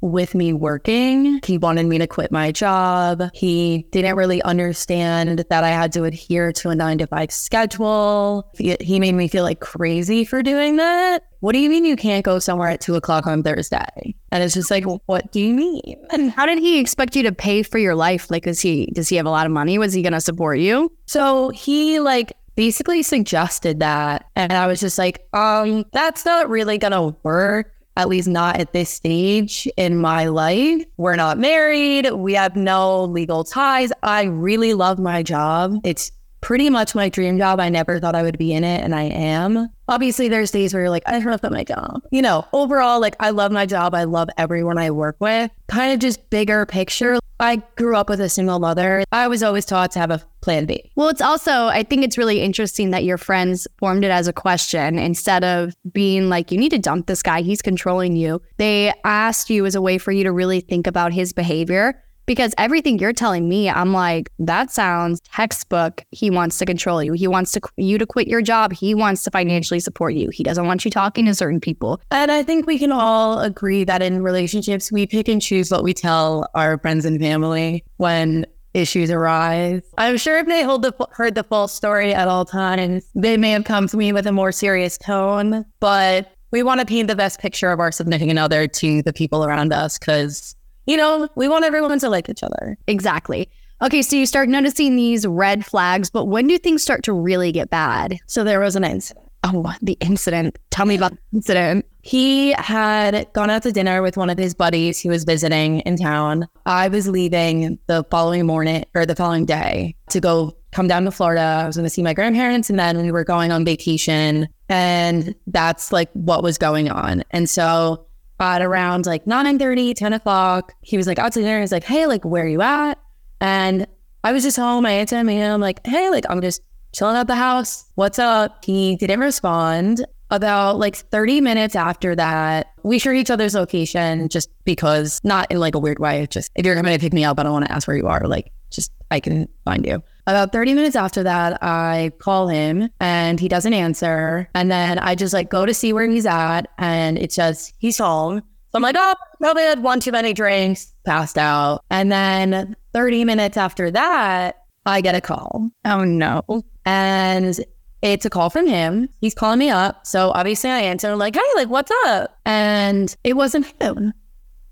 with 0.00 0.34
me 0.34 0.52
working. 0.52 1.40
He 1.44 1.58
wanted 1.58 1.86
me 1.86 1.98
to 1.98 2.06
quit 2.06 2.32
my 2.32 2.52
job. 2.52 3.22
He 3.34 3.86
didn't 3.90 4.16
really 4.16 4.42
understand 4.42 5.44
that 5.50 5.64
I 5.64 5.70
had 5.70 5.92
to 5.92 6.04
adhere 6.04 6.52
to 6.52 6.70
a 6.70 6.74
nine 6.74 6.98
to 6.98 7.06
five 7.06 7.30
schedule. 7.30 8.50
He, 8.54 9.00
made 9.00 9.14
me 9.14 9.28
feel 9.28 9.44
like 9.44 9.60
crazy 9.60 10.24
for 10.24 10.42
doing 10.42 10.76
that. 10.76 11.24
What 11.40 11.52
do 11.52 11.58
you 11.58 11.70
mean 11.70 11.86
you 11.86 11.96
can't 11.96 12.22
go 12.24 12.38
somewhere 12.38 12.68
at 12.68 12.82
two 12.82 12.96
o'clock 12.96 13.26
on 13.26 13.42
Thursday? 13.42 14.14
And 14.30 14.44
it's 14.44 14.52
just 14.52 14.70
like, 14.70 14.84
what 15.06 15.32
do 15.32 15.40
you 15.40 15.54
mean? 15.54 15.96
And 16.10 16.30
how 16.30 16.44
did 16.44 16.58
he 16.58 16.78
expect 16.78 17.16
you 17.16 17.22
to 17.22 17.32
pay 17.32 17.62
for 17.62 17.78
your 17.78 17.94
life? 17.94 18.30
Like, 18.30 18.46
is 18.46 18.60
he 18.60 18.86
does 18.86 19.08
he 19.08 19.16
have 19.16 19.24
a 19.24 19.30
lot 19.30 19.46
of 19.46 19.52
money? 19.52 19.78
Was 19.78 19.94
he 19.94 20.02
gonna 20.02 20.20
support 20.20 20.58
you? 20.58 20.92
So 21.06 21.48
he 21.48 21.98
like 21.98 22.34
basically 22.56 23.02
suggested 23.02 23.80
that. 23.80 24.26
And 24.36 24.52
I 24.52 24.66
was 24.66 24.80
just 24.80 24.98
like, 24.98 25.26
um, 25.32 25.86
that's 25.92 26.26
not 26.26 26.50
really 26.50 26.76
gonna 26.76 27.16
work 27.22 27.72
at 28.00 28.08
least 28.08 28.28
not 28.28 28.56
at 28.56 28.72
this 28.72 28.90
stage 28.90 29.68
in 29.76 29.96
my 29.96 30.26
life. 30.26 30.84
We're 30.96 31.16
not 31.16 31.38
married. 31.38 32.10
We 32.10 32.34
have 32.34 32.56
no 32.56 33.04
legal 33.04 33.44
ties. 33.44 33.92
I 34.02 34.24
really 34.24 34.74
love 34.74 34.98
my 34.98 35.22
job. 35.22 35.76
It's 35.84 36.12
pretty 36.40 36.70
much 36.70 36.94
my 36.94 37.08
dream 37.08 37.38
job. 37.38 37.60
I 37.60 37.68
never 37.68 37.98
thought 37.98 38.14
I 38.14 38.22
would 38.22 38.38
be 38.38 38.52
in 38.52 38.64
it, 38.64 38.82
and 38.82 38.94
I 38.94 39.04
am. 39.04 39.68
Obviously, 39.88 40.28
there's 40.28 40.50
days 40.50 40.72
where 40.72 40.82
you're 40.82 40.90
like, 40.90 41.02
I 41.06 41.12
don't 41.12 41.24
know 41.24 41.32
if 41.32 41.42
my 41.42 41.64
job. 41.64 42.02
You 42.10 42.22
know, 42.22 42.46
overall, 42.52 43.00
like, 43.00 43.16
I 43.20 43.30
love 43.30 43.52
my 43.52 43.66
job. 43.66 43.94
I 43.94 44.04
love 44.04 44.28
everyone 44.38 44.78
I 44.78 44.90
work 44.90 45.16
with. 45.18 45.50
Kind 45.68 45.92
of 45.92 45.98
just 45.98 46.30
bigger 46.30 46.64
picture. 46.66 47.18
I 47.40 47.56
grew 47.76 47.96
up 47.96 48.08
with 48.08 48.20
a 48.20 48.28
single 48.28 48.58
mother. 48.58 49.02
I 49.12 49.26
was 49.26 49.42
always 49.42 49.64
taught 49.64 49.90
to 49.92 49.98
have 49.98 50.10
a 50.10 50.22
plan 50.42 50.66
B. 50.66 50.90
Well, 50.94 51.08
it's 51.08 51.22
also, 51.22 51.68
I 51.68 51.82
think 51.82 52.04
it's 52.04 52.18
really 52.18 52.40
interesting 52.40 52.90
that 52.90 53.04
your 53.04 53.16
friends 53.16 53.66
formed 53.78 54.04
it 54.04 54.10
as 54.10 54.28
a 54.28 54.32
question 54.32 54.98
instead 54.98 55.42
of 55.42 55.74
being 55.90 56.28
like, 56.28 56.52
you 56.52 56.58
need 56.58 56.70
to 56.70 56.78
dump 56.78 57.06
this 57.06 57.22
guy. 57.22 57.40
He's 57.40 57.62
controlling 57.62 58.14
you. 58.14 58.42
They 58.58 58.92
asked 59.04 59.48
you 59.48 59.64
as 59.64 59.74
a 59.74 59.80
way 59.80 59.96
for 59.96 60.12
you 60.12 60.22
to 60.24 60.32
really 60.32 60.60
think 60.60 60.86
about 60.86 61.12
his 61.12 61.32
behavior 61.32 62.00
because 62.30 62.54
everything 62.58 62.96
you're 62.96 63.12
telling 63.12 63.48
me, 63.48 63.68
I'm 63.68 63.92
like, 63.92 64.30
that 64.38 64.70
sounds 64.70 65.20
textbook. 65.22 66.04
He 66.12 66.30
wants 66.30 66.58
to 66.58 66.64
control 66.64 67.02
you. 67.02 67.12
He 67.12 67.26
wants 67.26 67.50
to 67.50 67.60
you 67.76 67.98
to 67.98 68.06
quit 68.06 68.28
your 68.28 68.40
job. 68.40 68.72
He 68.72 68.94
wants 68.94 69.24
to 69.24 69.32
financially 69.32 69.80
support 69.80 70.14
you. 70.14 70.30
He 70.30 70.44
doesn't 70.44 70.64
want 70.64 70.84
you 70.84 70.92
talking 70.92 71.26
to 71.26 71.34
certain 71.34 71.58
people. 71.58 72.00
And 72.12 72.30
I 72.30 72.44
think 72.44 72.68
we 72.68 72.78
can 72.78 72.92
all 72.92 73.40
agree 73.40 73.82
that 73.82 74.00
in 74.00 74.22
relationships, 74.22 74.92
we 74.92 75.08
pick 75.08 75.26
and 75.26 75.42
choose 75.42 75.72
what 75.72 75.82
we 75.82 75.92
tell 75.92 76.48
our 76.54 76.78
friends 76.78 77.04
and 77.04 77.18
family 77.18 77.82
when 77.96 78.46
issues 78.74 79.10
arise. 79.10 79.82
I'm 79.98 80.16
sure 80.16 80.38
if 80.38 80.46
they 80.46 80.62
the, 80.62 81.08
heard 81.10 81.34
the 81.34 81.42
full 81.42 81.66
story 81.66 82.14
at 82.14 82.28
all 82.28 82.44
times, 82.44 83.10
they 83.16 83.38
may 83.38 83.50
have 83.50 83.64
come 83.64 83.88
to 83.88 83.96
me 83.96 84.12
with 84.12 84.28
a 84.28 84.32
more 84.32 84.52
serious 84.52 84.96
tone, 84.98 85.64
but 85.80 86.32
we 86.52 86.62
want 86.62 86.78
to 86.78 86.86
paint 86.86 87.08
the 87.08 87.16
best 87.16 87.40
picture 87.40 87.72
of 87.72 87.80
our 87.80 87.90
significant 87.90 88.38
other 88.38 88.68
to 88.68 89.02
the 89.02 89.12
people 89.12 89.44
around 89.44 89.72
us 89.72 89.98
because 89.98 90.54
you 90.86 90.96
know, 90.96 91.28
we 91.34 91.48
want 91.48 91.64
everyone 91.64 91.98
to 92.00 92.08
like 92.08 92.28
each 92.28 92.42
other. 92.42 92.76
Exactly. 92.86 93.48
Okay, 93.82 94.02
so 94.02 94.14
you 94.14 94.26
start 94.26 94.48
noticing 94.48 94.96
these 94.96 95.26
red 95.26 95.64
flags, 95.64 96.10
but 96.10 96.26
when 96.26 96.46
do 96.46 96.58
things 96.58 96.82
start 96.82 97.02
to 97.04 97.12
really 97.12 97.50
get 97.50 97.70
bad? 97.70 98.18
So 98.26 98.44
there 98.44 98.60
was 98.60 98.76
an 98.76 98.84
incident. 98.84 99.26
Oh, 99.42 99.72
the 99.80 99.96
incident. 100.00 100.58
Tell 100.68 100.84
me 100.84 100.96
about 100.96 101.12
the 101.12 101.18
incident. 101.32 101.86
He 102.02 102.52
had 102.52 103.32
gone 103.32 103.48
out 103.48 103.62
to 103.62 103.72
dinner 103.72 104.02
with 104.02 104.18
one 104.18 104.28
of 104.28 104.36
his 104.36 104.54
buddies 104.54 104.98
he 104.98 105.08
was 105.08 105.24
visiting 105.24 105.80
in 105.80 105.96
town. 105.96 106.46
I 106.66 106.88
was 106.88 107.08
leaving 107.08 107.78
the 107.86 108.04
following 108.10 108.46
morning 108.46 108.84
or 108.94 109.06
the 109.06 109.16
following 109.16 109.46
day 109.46 109.96
to 110.10 110.20
go 110.20 110.56
come 110.72 110.88
down 110.88 111.04
to 111.04 111.10
Florida. 111.10 111.40
I 111.40 111.66
was 111.66 111.76
going 111.76 111.86
to 111.86 111.90
see 111.90 112.02
my 112.02 112.12
grandparents 112.12 112.68
and 112.68 112.78
then 112.78 113.00
we 113.02 113.10
were 113.10 113.24
going 113.24 113.50
on 113.50 113.64
vacation. 113.64 114.46
And 114.68 115.34
that's 115.46 115.90
like 115.90 116.10
what 116.12 116.42
was 116.42 116.58
going 116.58 116.90
on. 116.90 117.24
And 117.30 117.48
so 117.48 118.06
around 118.40 119.06
like 119.06 119.26
9 119.26 119.58
30, 119.58 119.94
10 119.94 120.12
o'clock, 120.12 120.74
he 120.80 120.96
was 120.96 121.06
like 121.06 121.18
out 121.18 121.32
to 121.32 121.40
dinner. 121.40 121.60
He's 121.60 121.72
like, 121.72 121.84
hey, 121.84 122.06
like, 122.06 122.24
where 122.24 122.44
are 122.44 122.48
you 122.48 122.62
at? 122.62 122.98
And 123.40 123.86
I 124.24 124.32
was 124.32 124.42
just 124.42 124.56
home. 124.56 124.86
I 124.86 124.92
answered 124.92 125.16
him 125.16 125.28
and 125.28 125.52
I'm 125.52 125.60
like, 125.60 125.86
hey, 125.86 126.10
like, 126.10 126.24
I'm 126.28 126.40
just 126.40 126.62
chilling 126.92 127.16
at 127.16 127.26
the 127.26 127.36
house. 127.36 127.84
What's 127.94 128.18
up? 128.18 128.64
He 128.64 128.96
didn't 128.96 129.20
respond. 129.20 130.04
About 130.32 130.78
like 130.78 130.94
30 130.94 131.40
minutes 131.40 131.74
after 131.74 132.14
that, 132.14 132.68
we 132.84 133.00
shared 133.00 133.16
each 133.16 133.32
other's 133.32 133.54
location 133.54 134.28
just 134.28 134.48
because, 134.62 135.20
not 135.24 135.50
in 135.50 135.58
like 135.58 135.74
a 135.74 135.78
weird 135.80 135.98
way. 135.98 136.28
Just 136.30 136.52
if 136.54 136.64
you're 136.64 136.76
coming 136.76 136.92
to 136.92 137.00
pick 137.00 137.12
me 137.12 137.24
up, 137.24 137.40
I 137.40 137.42
don't 137.42 137.52
want 137.52 137.66
to 137.66 137.72
ask 137.72 137.88
where 137.88 137.96
you 137.96 138.06
are. 138.06 138.20
Like, 138.28 138.52
just 138.70 138.92
I 139.10 139.18
can 139.18 139.48
find 139.64 139.84
you. 139.84 140.04
About 140.26 140.52
30 140.52 140.74
minutes 140.74 140.96
after 140.96 141.22
that, 141.22 141.62
I 141.62 142.12
call 142.18 142.48
him 142.48 142.90
and 143.00 143.40
he 143.40 143.48
doesn't 143.48 143.72
answer. 143.72 144.48
And 144.54 144.70
then 144.70 144.98
I 144.98 145.14
just 145.14 145.32
like 145.32 145.50
go 145.50 145.66
to 145.66 145.74
see 145.74 145.92
where 145.92 146.08
he's 146.08 146.26
at 146.26 146.62
and 146.78 147.18
it's 147.18 147.36
just, 147.36 147.74
he's 147.78 147.98
home. 147.98 148.40
So 148.40 148.76
I'm 148.76 148.82
like, 148.82 148.96
oh, 148.98 149.14
probably 149.40 149.62
had 149.62 149.82
one 149.82 149.98
too 150.00 150.12
many 150.12 150.32
drinks, 150.32 150.94
passed 151.04 151.36
out. 151.36 151.84
And 151.90 152.12
then 152.12 152.76
30 152.92 153.24
minutes 153.24 153.56
after 153.56 153.90
that, 153.90 154.64
I 154.86 155.00
get 155.00 155.14
a 155.14 155.20
call. 155.20 155.68
Oh 155.84 156.04
no. 156.04 156.42
And 156.84 157.58
it's 158.02 158.24
a 158.24 158.30
call 158.30 158.50
from 158.50 158.66
him. 158.66 159.08
He's 159.20 159.34
calling 159.34 159.58
me 159.58 159.70
up. 159.70 160.06
So 160.06 160.30
obviously 160.30 160.70
I 160.70 160.80
answer 160.80 161.16
like, 161.16 161.34
hey, 161.34 161.42
like, 161.56 161.68
what's 161.68 161.90
up? 162.06 162.38
And 162.46 163.14
it 163.24 163.34
wasn't 163.34 163.66
him. 163.80 164.12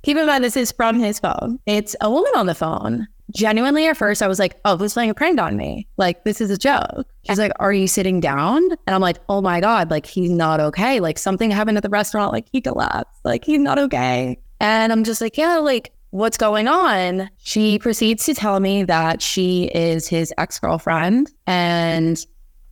Keep 0.02 0.16
in 0.16 0.26
mind, 0.26 0.44
this 0.44 0.56
is 0.56 0.72
from 0.72 1.00
his 1.00 1.18
phone. 1.18 1.58
It's 1.66 1.96
a 2.00 2.10
woman 2.10 2.32
on 2.36 2.46
the 2.46 2.54
phone 2.54 3.08
genuinely 3.34 3.86
at 3.86 3.96
first 3.96 4.22
I 4.22 4.28
was 4.28 4.38
like, 4.38 4.58
oh, 4.64 4.76
who's 4.76 4.94
playing 4.94 5.10
a 5.10 5.14
prank 5.14 5.40
on 5.40 5.56
me? 5.56 5.86
Like, 5.96 6.24
this 6.24 6.40
is 6.40 6.50
a 6.50 6.58
joke. 6.58 7.06
She's 7.26 7.38
like, 7.38 7.52
are 7.60 7.72
you 7.72 7.86
sitting 7.86 8.20
down? 8.20 8.62
And 8.86 8.94
I'm 8.94 9.00
like, 9.00 9.18
oh 9.28 9.40
my 9.40 9.60
God, 9.60 9.90
like 9.90 10.06
he's 10.06 10.30
not 10.30 10.60
okay. 10.60 11.00
Like 11.00 11.18
something 11.18 11.50
happened 11.50 11.76
at 11.76 11.82
the 11.82 11.88
restaurant, 11.88 12.32
like 12.32 12.46
he 12.50 12.60
collapsed. 12.60 13.20
Like 13.24 13.44
he's 13.44 13.60
not 13.60 13.78
okay. 13.78 14.38
And 14.60 14.92
I'm 14.92 15.04
just 15.04 15.20
like, 15.20 15.36
yeah, 15.36 15.58
like 15.58 15.92
what's 16.10 16.38
going 16.38 16.68
on? 16.68 17.30
She 17.38 17.74
mm-hmm. 17.76 17.82
proceeds 17.82 18.24
to 18.26 18.34
tell 18.34 18.60
me 18.60 18.84
that 18.84 19.20
she 19.22 19.70
is 19.74 20.08
his 20.08 20.32
ex-girlfriend 20.38 21.30
and 21.46 22.24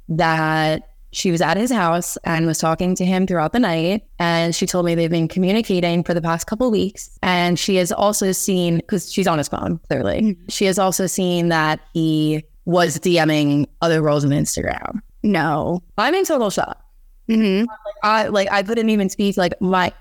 that 0.09 0.91
she 1.17 1.31
was 1.31 1.41
at 1.41 1.57
his 1.57 1.73
house 1.73 2.19
and 2.25 2.47
was 2.47 2.59
talking 2.59 2.95
to 2.95 3.05
him 3.05 3.27
throughout 3.27 3.53
the 3.53 3.59
night. 3.59 4.05
And 4.19 4.55
she 4.55 4.67
told 4.67 4.85
me 4.85 4.95
they've 4.95 5.11
been 5.11 5.29
communicating 5.29 6.05
for 6.05 6.13
the 6.13 6.21
past 6.21 6.47
couple 6.47 6.71
weeks. 6.71 7.19
And 7.23 7.59
she 7.59 7.77
has 7.77 7.91
also 7.91 8.33
seen, 8.33 8.77
because 8.77 9.11
she's 9.11 9.27
on 9.27 9.39
his 9.39 9.49
phone, 9.49 9.79
clearly, 9.89 10.21
mm-hmm. 10.21 10.49
she 10.49 10.67
has 10.67 10.79
also 10.79 11.07
seen 11.07 11.49
that 11.49 11.81
he 11.95 12.45
was 12.67 12.99
DMing 12.99 13.67
other 13.81 14.03
girls 14.03 14.27
on 14.27 14.31
Instagram. 14.31 15.01
No. 15.23 15.83
I'm 15.97 16.15
in 16.15 16.27
total 16.27 16.51
shock. 16.51 16.83
Mm-hmm. 17.31 17.65
I 18.03 18.29
like 18.29 18.49
I 18.53 18.63
couldn't 18.63 18.91
even 18.91 19.09
speak. 19.09 19.39
Like 19.39 19.59
my 19.61 19.93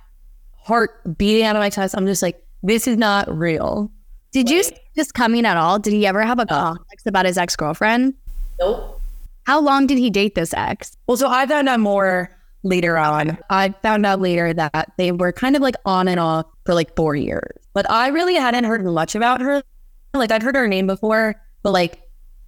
heart 0.58 1.18
beating 1.18 1.46
out 1.46 1.56
of 1.56 1.62
my 1.62 1.70
chest. 1.70 1.96
I'm 1.98 2.06
just 2.06 2.22
like, 2.22 2.44
this 2.62 2.88
is 2.88 2.98
not 2.98 3.34
real. 3.36 3.90
Did 4.32 4.50
you 4.50 4.64
see 4.64 4.76
this 4.96 5.14
coming 5.14 5.46
at 5.46 5.56
all? 5.56 5.80
Did 5.80 5.94
he 5.94 6.06
ever 6.06 6.22
have 6.22 6.40
a 6.40 6.46
complex 6.46 7.06
about 7.06 7.26
his 7.26 7.38
ex 7.38 7.56
girlfriend? 7.56 8.16
Nope. 8.60 8.95
How 9.46 9.60
long 9.60 9.88
did 9.88 9.98
he 9.98 10.10
date 10.10 10.36
this 10.36 10.54
ex? 10.54 10.98
Well, 11.08 11.18
so 11.18 11.30
I 11.30 11.46
found 11.46 11.70
out 11.70 11.80
more 11.80 12.30
later 12.64 12.98
on. 12.98 13.38
I 13.50 13.74
found 13.84 14.06
out 14.06 14.20
later 14.20 14.54
that 14.54 14.92
they 14.98 15.12
were 15.12 15.32
kind 15.32 15.56
of 15.56 15.62
like 15.62 15.76
on 15.86 16.08
and 16.08 16.20
off 16.20 16.48
for 16.66 16.74
like 16.74 16.96
four 16.96 17.16
years. 17.16 17.56
But 17.74 17.90
I 17.90 18.08
really 18.08 18.36
hadn't 18.36 18.64
heard 18.64 18.84
much 18.84 19.16
about 19.16 19.40
her. 19.42 19.64
Like 20.14 20.32
I'd 20.32 20.44
heard 20.44 20.56
her 20.56 20.68
name 20.68 20.88
before, 20.88 21.36
but 21.62 21.72
like 21.72 22.02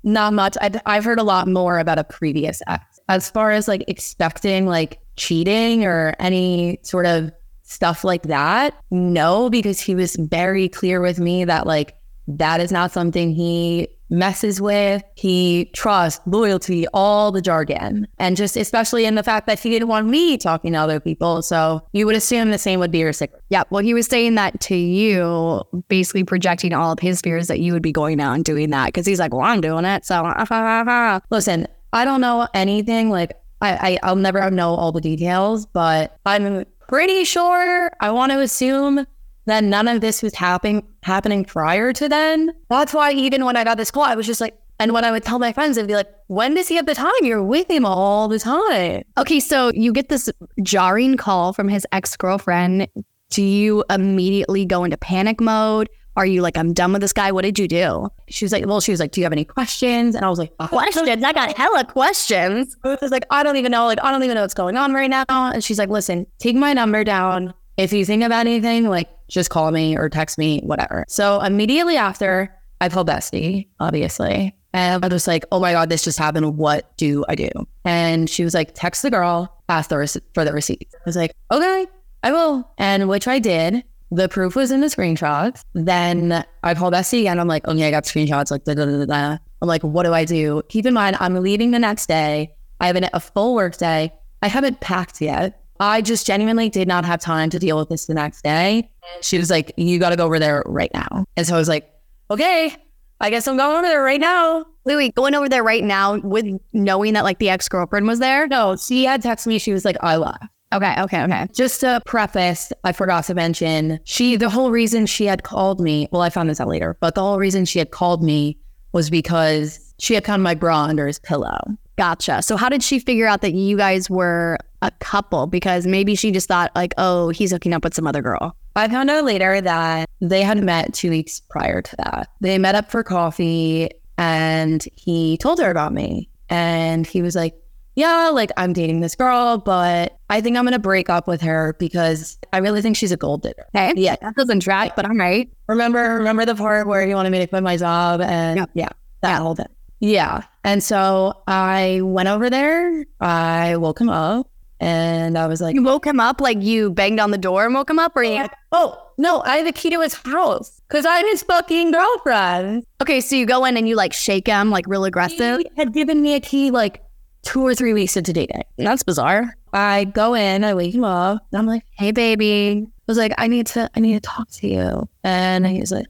not 0.04 0.34
much. 0.34 0.58
I've, 0.60 0.82
I've 0.86 1.06
heard 1.06 1.20
a 1.20 1.24
lot 1.24 1.48
more 1.48 1.80
about 1.80 2.00
a 2.00 2.04
previous 2.04 2.62
ex. 2.68 2.84
As 3.10 3.30
far 3.30 3.52
as 3.52 3.68
like 3.68 3.84
expecting 3.88 4.66
like 4.66 5.00
cheating 5.16 5.86
or 5.86 6.16
any 6.20 6.80
sort 6.82 7.06
of 7.06 7.32
stuff 7.64 8.04
like 8.04 8.24
that, 8.24 8.74
no, 8.90 9.50
because 9.50 9.80
he 9.80 9.94
was 9.94 10.16
very 10.16 10.68
clear 10.68 11.00
with 11.00 11.20
me 11.20 11.46
that 11.46 11.68
like 11.68 11.96
that 12.28 12.60
is 12.60 12.72
not 12.72 12.92
something 12.92 13.34
he 13.34 13.88
messes 14.10 14.62
with. 14.62 15.04
He 15.16 15.70
trusts, 15.74 16.22
loyalty, 16.26 16.86
all 16.94 17.32
the 17.32 17.42
jargon. 17.42 18.08
And 18.20 18.38
just 18.38 18.56
especially 18.56 19.06
in 19.06 19.16
the 19.16 19.24
fact 19.24 19.48
that 19.48 19.60
he 19.60 19.70
didn't 19.70 19.88
want 19.88 20.08
me 20.08 20.38
talking 20.38 20.74
to 20.74 20.80
other 20.80 21.00
people. 21.00 21.42
So 21.42 21.82
you 21.94 22.06
would 22.06 22.16
assume 22.16 22.52
the 22.52 22.58
same 22.58 22.80
would 22.80 22.92
be 22.92 23.00
your 23.00 23.14
secret. 23.14 23.42
Yeah. 23.50 23.64
Well, 23.70 23.84
he 23.84 23.94
was 23.94 24.08
saying 24.08 24.36
that 24.36 24.60
to 24.62 24.76
you, 24.76 25.62
basically 25.88 26.24
projecting 26.24 26.74
all 26.74 26.92
of 26.92 27.00
his 27.00 27.22
fears 27.22 27.48
that 27.48 27.60
you 27.60 27.74
would 27.74 27.84
be 27.84 27.92
going 27.92 28.20
out 28.20 28.34
and 28.34 28.46
doing 28.46 28.70
that 28.72 28.88
because 28.88 29.06
he's 29.06 29.20
like, 29.20 29.34
well, 29.34 29.46
I'm 29.46 29.62
doing 29.62 29.86
it. 29.86 30.06
So 30.06 30.24
listen, 31.30 31.68
I 31.94 32.06
don't 32.06 32.22
know 32.22 32.48
anything. 32.54 33.10
Like, 33.10 33.34
I, 33.62 33.72
I, 33.72 34.00
I'll 34.04 34.16
never 34.16 34.50
know 34.52 34.76
all 34.76 34.92
the 34.92 35.02
details, 35.02 35.66
but 35.66 36.16
I'm 36.26 36.66
pretty 36.88 37.24
sure 37.24 37.92
I 38.00 38.12
want 38.12 38.32
to 38.32 38.40
assume 38.40 39.06
that 39.48 39.64
none 39.64 39.88
of 39.88 40.02
this 40.02 40.22
was 40.22 40.36
happening 40.36 40.88
happening 41.04 41.44
prior 41.44 41.92
to 41.94 42.08
then. 42.08 42.54
That's 42.70 42.94
why 42.94 43.12
even 43.14 43.44
when 43.46 43.56
I 43.56 43.64
got 43.64 43.78
this 43.78 43.92
call, 43.92 44.04
I 44.04 44.16
was 44.16 44.28
just 44.28 44.42
like, 44.42 44.58
and 44.80 44.94
when 44.94 45.04
I 45.04 45.12
would 45.12 45.24
tell 45.24 45.40
my 45.40 45.54
friends, 45.54 45.76
they'd 45.76 45.88
be 45.88 45.96
like, 45.96 46.10
when 46.28 46.54
does 46.54 46.68
he 46.68 46.76
have 46.76 46.86
the 46.86 46.94
time? 46.94 47.12
You're 47.24 47.44
with 47.44 47.70
him 47.70 47.86
all 47.86 48.28
the 48.28 48.40
time. 48.40 49.04
Okay, 49.18 49.40
so 49.40 49.72
you 49.74 49.92
get 49.92 50.10
this 50.10 50.30
jarring 50.62 51.18
call 51.18 51.54
from 51.54 51.68
his 51.68 51.88
ex 51.92 52.16
girlfriend. 52.16 52.88
Do 53.30 53.42
you 53.42 53.84
immediately 53.90 54.66
go 54.66 54.84
into 54.84 54.98
panic 54.98 55.42
mode? 55.42 55.90
Are 56.16 56.26
you 56.26 56.42
like, 56.42 56.58
I'm 56.58 56.74
done 56.74 56.94
with 56.94 57.02
this 57.02 57.14
guy? 57.14 57.32
What 57.32 57.44
did 57.44 57.60
you 57.60 57.68
do? 57.68 58.10
She 58.28 58.44
was 58.44 58.52
like, 58.52 58.66
well, 58.66 58.82
she 58.82 58.92
was 58.92 59.00
like, 59.00 59.12
do 59.12 59.22
you 59.22 59.26
have 59.26 59.32
any 59.32 59.46
questions? 59.46 60.16
And 60.16 60.26
I 60.26 60.30
was 60.30 60.40
like, 60.40 60.56
questions? 60.70 61.24
I 61.24 61.32
got 61.32 61.56
hella 61.56 61.86
questions. 61.86 62.76
I 62.84 62.98
was 63.00 63.12
like, 63.12 63.26
I 63.30 63.44
don't 63.44 63.56
even 63.58 63.72
know. 63.72 63.86
Like, 63.86 64.04
I 64.04 64.12
don't 64.12 64.24
even 64.24 64.36
know 64.36 64.42
what's 64.42 64.56
going 64.56 64.78
on 64.78 64.94
right 64.94 65.10
now. 65.10 65.26
And 65.30 65.64
she's 65.64 65.78
like, 65.78 65.90
listen, 65.90 66.26
take 66.40 66.56
my 66.56 66.74
number 66.74 67.04
down. 67.04 67.54
If 67.78 67.94
you 67.94 68.04
think 68.04 68.24
about 68.24 68.48
anything, 68.48 68.90
like 68.90 69.08
just 69.30 69.50
call 69.50 69.72
me 69.72 69.98
or 69.98 70.10
text 70.10 70.38
me, 70.38 70.60
whatever. 70.62 71.06
So 71.08 71.42
immediately 71.42 71.98
after, 71.98 72.54
I 72.82 72.90
called 72.90 73.08
Bestie, 73.08 73.68
obviously. 73.80 74.56
And 74.74 75.04
I 75.04 75.08
was 75.08 75.28
like, 75.28 75.46
oh 75.52 75.60
my 75.60 75.72
God, 75.72 75.90
this 75.90 76.04
just 76.04 76.20
happened. 76.20 76.58
What 76.58 76.96
do 76.98 77.26
I 77.28 77.36
do? 77.36 77.50
And 77.86 78.30
she 78.30 78.44
was 78.44 78.54
like, 78.54 78.76
text 78.76 79.02
the 79.02 79.10
girl, 79.10 79.52
ask 79.70 79.90
the 79.90 79.98
rec- 79.98 80.24
for 80.34 80.46
the 80.46 80.54
receipt. 80.54 80.88
I 80.94 81.02
was 81.06 81.16
like, 81.16 81.32
okay, 81.52 81.88
I 82.24 82.32
will. 82.32 82.70
And 82.78 83.10
which 83.10 83.28
I 83.28 83.40
did. 83.40 83.84
The 84.12 84.30
proof 84.30 84.56
was 84.56 84.72
in 84.72 84.80
the 84.82 84.88
screenshots. 84.88 85.62
Then 85.74 86.46
I 86.64 86.74
called 86.76 86.94
Bestie 86.94 87.22
again. 87.22 87.40
I'm 87.40 87.48
like, 87.48 87.68
okay, 87.68 87.88
I 87.88 87.92
got 87.92 88.04
screenshots. 88.04 88.52
Like, 88.52 88.64
da, 88.64 88.74
da, 88.74 88.86
da, 88.86 89.06
da. 89.06 89.38
I'm 89.62 89.68
like, 89.68 89.84
what 89.84 90.04
do 90.04 90.14
I 90.14 90.24
do? 90.24 90.62
Keep 90.70 90.86
in 90.86 90.94
mind, 90.94 91.18
I'm 91.20 91.36
leaving 91.36 91.72
the 91.72 91.80
next 91.80 92.08
day. 92.08 92.54
I 92.80 92.88
have 92.88 92.96
an, 92.96 93.10
a 93.14 93.20
full 93.20 93.56
work 93.56 93.78
day. 93.78 94.14
I 94.42 94.48
haven't 94.48 94.80
packed 94.80 95.20
yet. 95.20 95.62
I 95.80 96.02
just 96.02 96.26
genuinely 96.26 96.70
did 96.70 96.88
not 96.88 97.06
have 97.06 97.20
time 97.20 97.50
to 97.52 97.60
deal 97.60 97.78
with 97.78 97.90
this 97.90 98.06
the 98.06 98.14
next 98.14 98.44
day. 98.44 98.90
She 99.22 99.38
was 99.38 99.50
like, 99.50 99.72
You 99.78 100.00
got 100.00 100.10
to 100.10 100.16
go 100.16 100.26
over 100.26 100.40
there 100.40 100.64
right 100.66 100.92
now. 100.94 101.26
And 101.36 101.46
so 101.46 101.56
I 101.56 101.58
was 101.58 101.70
like, 101.70 101.90
Okay, 102.30 102.76
I 103.20 103.30
guess 103.30 103.48
I'm 103.48 103.58
going 103.58 103.78
over 103.78 103.88
there 103.88 104.04
right 104.04 104.20
now. 104.20 104.66
Wait, 104.86 104.96
wait, 104.96 105.16
going 105.16 105.34
over 105.34 105.50
there 105.50 105.64
right 105.64 105.84
now 105.84 106.18
with 106.20 106.46
knowing 106.74 107.14
that 107.14 107.24
like 107.24 107.40
the 107.40 107.50
ex 107.50 107.68
girlfriend 107.68 108.08
was 108.08 108.20
there? 108.20 108.48
No, 108.48 108.76
she 108.76 109.06
had 109.06 109.22
texted 109.22 109.48
me. 109.48 109.60
She 109.60 109.74
was 109.74 109.86
like, 109.86 109.98
I 110.02 110.18
left. 110.18 110.44
Okay, 110.74 110.96
okay, 111.00 111.24
okay. 111.24 111.48
Just 111.54 111.80
to 111.80 112.02
preface, 112.06 112.74
I 112.84 112.92
forgot 112.92 113.24
to 113.26 113.34
mention, 113.34 114.00
she, 114.04 114.36
the 114.36 114.50
whole 114.50 114.70
reason 114.70 115.06
she 115.06 115.26
had 115.26 115.44
called 115.44 115.80
me, 115.80 116.10
well, 116.12 116.22
I 116.22 116.30
found 116.30 116.50
this 116.50 116.60
out 116.60 116.68
later, 116.68 116.98
but 117.00 117.16
the 117.16 117.22
whole 117.22 117.38
reason 117.38 117.64
she 117.64 117.80
had 117.80 117.92
called 117.92 118.22
me 118.22 118.58
was 118.92 119.10
because 119.10 119.94
she 120.00 120.14
had 120.14 120.26
found 120.26 120.44
my 120.44 120.56
bra 120.56 120.84
under 120.84 121.08
his 121.08 121.20
pillow. 121.20 121.58
Gotcha. 121.98 122.42
So 122.42 122.58
how 122.58 122.70
did 122.70 122.84
she 122.84 123.00
figure 123.00 123.28
out 123.28 123.42
that 123.42 123.54
you 123.54 123.78
guys 123.78 124.10
were 124.10 124.58
a 124.82 124.92
couple? 125.00 125.48
Because 125.48 125.88
maybe 125.88 126.16
she 126.16 126.32
just 126.32 126.48
thought 126.48 126.72
like, 126.76 126.94
oh, 126.98 127.30
he's 127.30 127.52
hooking 127.52 127.74
up 127.74 127.84
with 127.84 127.94
some 127.94 128.08
other 128.08 128.22
girl. 128.22 128.56
I 128.76 128.88
found 128.88 129.10
out 129.10 129.24
later 129.24 129.60
that 129.60 130.08
they 130.22 130.44
had 130.44 130.64
met 130.64 130.94
two 130.94 131.10
weeks 131.10 131.40
prior 131.40 131.82
to 131.82 131.96
that. 131.98 132.30
They 132.42 132.58
met 132.58 132.76
up 132.76 132.92
for 132.92 133.04
coffee 133.04 133.90
and 134.18 134.86
he 134.96 135.38
told 135.38 135.60
her 135.60 135.72
about 135.72 135.94
me. 135.94 136.30
And 136.50 137.06
he 137.08 137.22
was 137.22 137.36
like, 137.36 137.56
yeah, 137.96 138.30
like 138.30 138.52
I'm 138.58 138.74
dating 138.74 139.00
this 139.00 139.16
girl, 139.16 139.58
but 139.58 140.16
I 140.30 140.40
think 140.40 140.56
I'm 140.56 140.64
going 140.64 140.74
to 140.74 140.80
break 140.80 141.10
up 141.10 141.28
with 141.28 141.42
her 141.42 141.76
because 141.80 142.38
I 142.54 142.60
really 142.60 142.84
think 142.84 142.96
she's 142.96 143.12
a 143.12 143.18
gold 143.18 143.42
digger. 143.42 143.66
Okay. 143.76 143.94
Yeah. 143.96 144.16
That 144.22 144.36
doesn't 144.36 144.60
track, 144.60 144.96
but 144.96 145.06
I'm 145.06 145.20
right. 145.20 145.50
Remember, 145.68 146.16
remember 146.18 146.46
the 146.46 146.54
part 146.54 146.86
where 146.86 147.06
he 147.08 147.16
wanted 147.16 147.32
me 147.32 147.40
to 147.40 147.48
quit 147.48 147.64
my 147.64 147.78
job 147.78 148.22
and 148.22 148.58
yeah, 148.58 148.66
yeah 148.76 148.90
that 149.22 149.30
yeah. 149.30 149.40
whole 149.40 149.56
thing. 149.56 149.66
Yeah. 150.00 150.44
And 150.64 150.84
so 150.84 151.42
I 151.48 152.02
went 152.04 152.30
over 152.30 152.52
there. 152.52 153.06
I 153.20 153.78
woke 153.78 154.00
him 154.00 154.10
up 154.10 154.48
and 154.80 155.38
I 155.38 155.48
was 155.48 155.62
like, 155.62 155.76
You 155.76 155.84
woke 155.84 156.06
him 156.06 156.20
up? 156.20 156.42
Like 156.42 156.62
you 156.62 156.92
banged 156.92 157.20
on 157.20 157.32
the 157.32 157.38
door 157.38 157.66
and 157.66 157.74
woke 157.74 157.90
him 157.90 158.00
up? 158.00 158.16
Or 158.16 158.24
you? 158.24 158.46
Oh, 158.72 159.02
no, 159.18 159.42
I 159.42 159.58
have 159.58 159.66
the 159.66 159.72
key 159.72 159.90
to 159.90 160.02
his 160.02 160.14
house 160.14 160.82
because 160.88 161.06
I'm 161.06 161.26
his 161.26 161.44
fucking 161.44 161.92
girlfriend. 161.92 162.86
Okay. 163.02 163.22
So 163.22 163.36
you 163.36 163.46
go 163.46 163.66
in 163.66 163.78
and 163.78 163.88
you 163.88 163.96
like 163.96 164.14
shake 164.14 164.48
him 164.48 164.70
like 164.70 164.86
real 164.88 165.06
aggressive? 165.06 165.60
He 165.60 165.70
had 165.76 165.94
given 165.94 166.22
me 166.22 166.36
a 166.36 166.40
key 166.40 166.72
like 166.72 167.04
two 167.44 167.66
or 167.66 167.74
three 167.74 167.94
weeks 167.94 168.18
into 168.18 168.34
dating. 168.34 168.64
That's 168.78 169.04
bizarre. 169.04 169.56
I 169.74 170.06
go 170.06 170.34
in, 170.34 170.64
I 170.64 170.74
wake 170.74 170.94
him 170.94 171.04
up, 171.04 171.46
and 171.52 171.60
I'm 171.60 171.66
like, 171.66 171.84
Hey, 171.98 172.12
baby. 172.12 172.86
I 172.88 173.12
was 173.12 173.18
like, 173.18 173.34
I 173.38 173.48
need 173.48 173.68
to, 173.68 173.90
I 173.96 174.00
need 174.00 174.16
to 174.16 174.20
talk 174.20 174.50
to 174.52 174.68
you. 174.68 175.08
And 175.24 175.66
he's 175.66 175.92
like, 175.92 176.08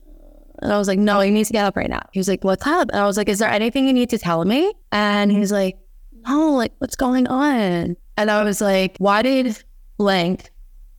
and 0.60 0.72
I 0.72 0.78
was 0.78 0.88
like, 0.88 0.98
no, 0.98 1.20
you 1.20 1.30
need 1.30 1.46
to 1.46 1.52
get 1.52 1.64
up 1.64 1.76
right 1.76 1.88
now. 1.88 2.02
He 2.12 2.18
was 2.18 2.28
like, 2.28 2.42
what's 2.42 2.66
up? 2.66 2.88
And 2.90 3.00
I 3.00 3.06
was 3.06 3.16
like, 3.16 3.28
is 3.28 3.38
there 3.38 3.48
anything 3.48 3.86
you 3.86 3.92
need 3.92 4.10
to 4.10 4.18
tell 4.18 4.44
me? 4.44 4.72
And 4.90 5.30
he's 5.30 5.52
like, 5.52 5.76
no, 6.26 6.50
like, 6.54 6.72
what's 6.78 6.96
going 6.96 7.28
on? 7.28 7.96
And 8.18 8.32
I 8.32 8.42
was 8.42 8.60
like, 8.60 8.96
why 8.98 9.22
did 9.22 9.62
blank 9.96 10.50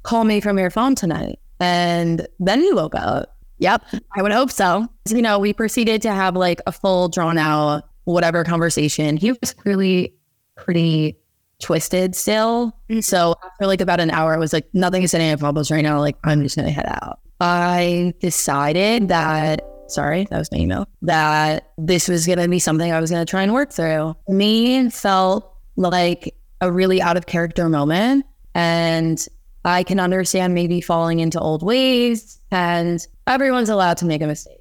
call 0.04 0.24
me 0.24 0.40
from 0.40 0.58
your 0.58 0.70
phone 0.70 0.96
tonight? 0.96 1.38
And 1.60 2.26
then 2.40 2.62
he 2.62 2.72
woke 2.74 2.96
up. 2.96 3.36
Yep, 3.58 3.84
I 4.16 4.22
would 4.22 4.32
hope 4.32 4.50
so. 4.50 4.88
You 5.10 5.22
know, 5.22 5.38
we 5.38 5.52
proceeded 5.52 6.02
to 6.04 6.12
have 6.14 6.38
like 6.38 6.62
a 6.66 6.72
full 6.72 7.10
drawn 7.10 7.38
out 7.38 7.84
whatever 8.06 8.46
conversation. 8.46 9.18
He 9.18 9.34
was 9.34 9.54
really 9.66 10.16
pretty 10.56 11.18
twisted 11.62 12.16
still. 12.16 12.68
Mm-hmm. 12.90 13.02
So 13.02 13.36
after 13.44 13.68
like 13.68 13.82
about 13.82 14.00
an 14.00 14.12
hour, 14.12 14.34
I 14.34 14.38
was 14.38 14.54
like, 14.54 14.70
nothing 14.74 15.04
is 15.04 15.14
in 15.14 15.20
any 15.20 15.38
problems 15.38 15.70
right 15.70 15.84
now. 15.84 16.00
Like, 16.00 16.16
I'm 16.24 16.42
just 16.42 16.56
gonna 16.56 16.72
head 16.72 16.88
out. 16.88 17.20
I 17.42 18.14
decided 18.22 19.10
that, 19.10 19.68
sorry, 19.88 20.26
that 20.30 20.38
was 20.38 20.50
my 20.54 20.60
email, 20.60 20.88
that 21.02 21.72
this 21.78 22.08
was 22.08 22.26
going 22.26 22.40
to 22.40 22.48
be 22.48 22.60
something 22.60 22.92
I 22.92 23.00
was 23.00 23.10
going 23.12 23.26
to 23.26 23.30
try 23.30 23.44
and 23.44 23.54
work 23.54 23.72
through. 23.72 24.16
Me 24.28 24.90
felt 24.90 25.56
like 25.78 26.36
a 26.62 26.72
really 26.72 27.02
out 27.02 27.18
of 27.18 27.26
character 27.26 27.70
moment. 27.70 28.26
And 28.56 29.26
I 29.66 29.84
can 29.84 30.00
understand 30.00 30.54
maybe 30.54 30.82
falling 30.82 31.20
into 31.20 31.40
old 31.40 31.64
ways, 31.64 32.40
and 32.52 33.06
everyone's 33.28 33.70
allowed 33.70 33.98
to 33.98 34.06
make 34.06 34.22
a 34.22 34.28
mistake. 34.28 34.56